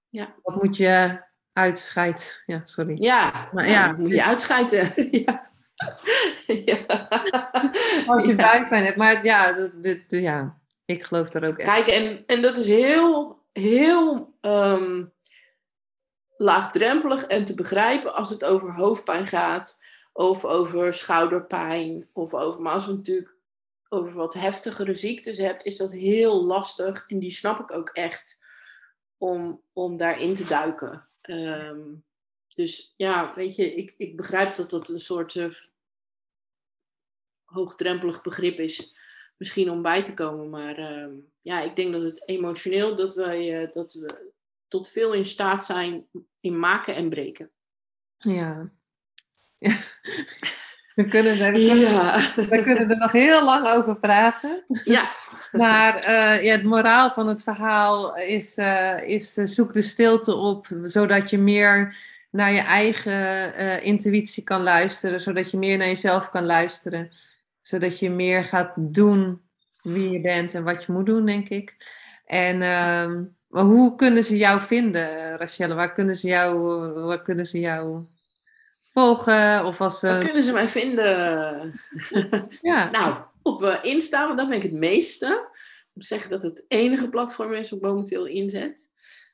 [0.09, 0.35] Ja.
[0.41, 1.21] Wat moet je
[1.53, 2.23] uitscheiden?
[2.45, 2.95] Ja, sorry.
[2.99, 3.91] Ja, maar, ja.
[3.91, 5.07] moet je uitscheiden.
[5.25, 5.51] ja.
[6.65, 6.77] Ja.
[8.07, 8.67] Als je ja.
[8.67, 8.97] hebt.
[8.97, 11.69] Maar ja, dit, ja, ik geloof er ook echt.
[11.69, 15.13] Kijk, en, en dat is heel, heel um,
[16.37, 22.73] laagdrempelig en te begrijpen als het over hoofdpijn gaat, of over schouderpijn, of over, maar
[22.73, 23.35] als we natuurlijk
[23.89, 27.05] over wat heftigere ziektes hebt, is dat heel lastig.
[27.07, 28.45] En die snap ik ook echt
[29.17, 31.07] om, om daarin te duiken.
[31.21, 32.03] Um,
[32.55, 35.51] dus ja, weet je, ik, ik begrijp dat dat een soort uh,
[37.43, 38.95] hoogdrempelig begrip is,
[39.37, 40.49] misschien om bij te komen.
[40.49, 44.31] Maar uh, ja, ik denk dat het emotioneel, dat, wij, uh, dat we
[44.67, 46.07] tot veel in staat zijn
[46.39, 47.51] in maken en breken.
[48.17, 48.69] Ja.
[50.95, 52.13] We kunnen, er, we, ja.
[52.35, 54.65] we kunnen er nog heel lang over praten.
[54.83, 55.11] Ja.
[55.51, 60.35] Maar uh, ja, het moraal van het verhaal is, uh, is uh, zoek de stilte
[60.35, 61.95] op, zodat je meer
[62.33, 67.11] naar je eigen intuïtie kan luisteren, zodat je meer naar jezelf kan luisteren,
[67.61, 69.41] zodat je meer gaat doen
[69.81, 71.75] wie je bent en wat je moet doen, denk ik.
[72.25, 73.23] En ehm,
[73.53, 75.73] maar hoe kunnen ze jou vinden, Rachelle?
[75.73, 76.57] Waar kunnen ze jou,
[76.93, 78.05] waar kunnen ze jou
[78.79, 79.65] volgen?
[79.65, 81.73] Of als, Waar kunnen ze mij vinden?
[82.61, 82.89] ja.
[82.89, 85.27] nou, op Insta, want daar ben ik het meeste.
[85.27, 88.91] Ik moet zeggen dat het enige platform is wat ik momenteel inzet.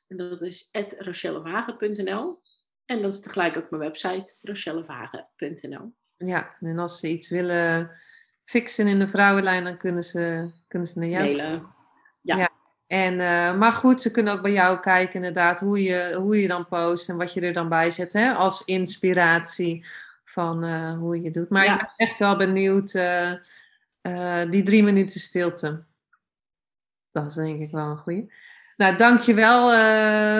[0.08, 2.42] En dat is rachellevagen.nl.
[2.90, 5.94] En dat is tegelijk ook mijn website, rachellevagen.nl.
[6.16, 7.90] Ja, en als ze iets willen
[8.44, 11.22] fixen in de vrouwenlijn, dan kunnen ze, kunnen ze naar jou.
[11.22, 11.66] Mailen.
[12.20, 12.36] ja.
[12.36, 12.50] ja.
[12.86, 16.48] En, uh, maar goed, ze kunnen ook bij jou kijken inderdaad hoe je, hoe je
[16.48, 19.86] dan post en wat je er dan bij zet hè, als inspiratie
[20.24, 21.48] van uh, hoe je het doet.
[21.48, 25.84] Maar ik ben echt wel benieuwd, uh, die drie minuten stilte.
[27.12, 28.32] Dat is denk ik wel een goeie.
[28.80, 29.72] Nou, dankjewel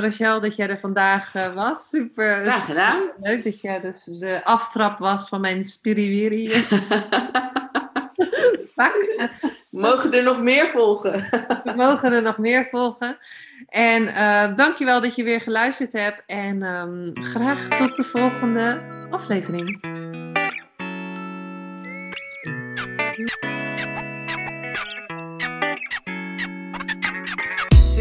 [0.00, 1.88] Rachel dat jij er vandaag was.
[1.88, 3.02] Super, Graag gedaan.
[3.16, 6.52] leuk dat jij dus de aftrap was van mijn spiriwiri.
[9.70, 11.12] Mogen er nog meer volgen?
[11.64, 13.18] We mogen er nog meer volgen.
[13.68, 16.22] En uh, dankjewel dat je weer geluisterd hebt.
[16.26, 18.80] En um, graag tot de volgende
[19.10, 19.80] aflevering.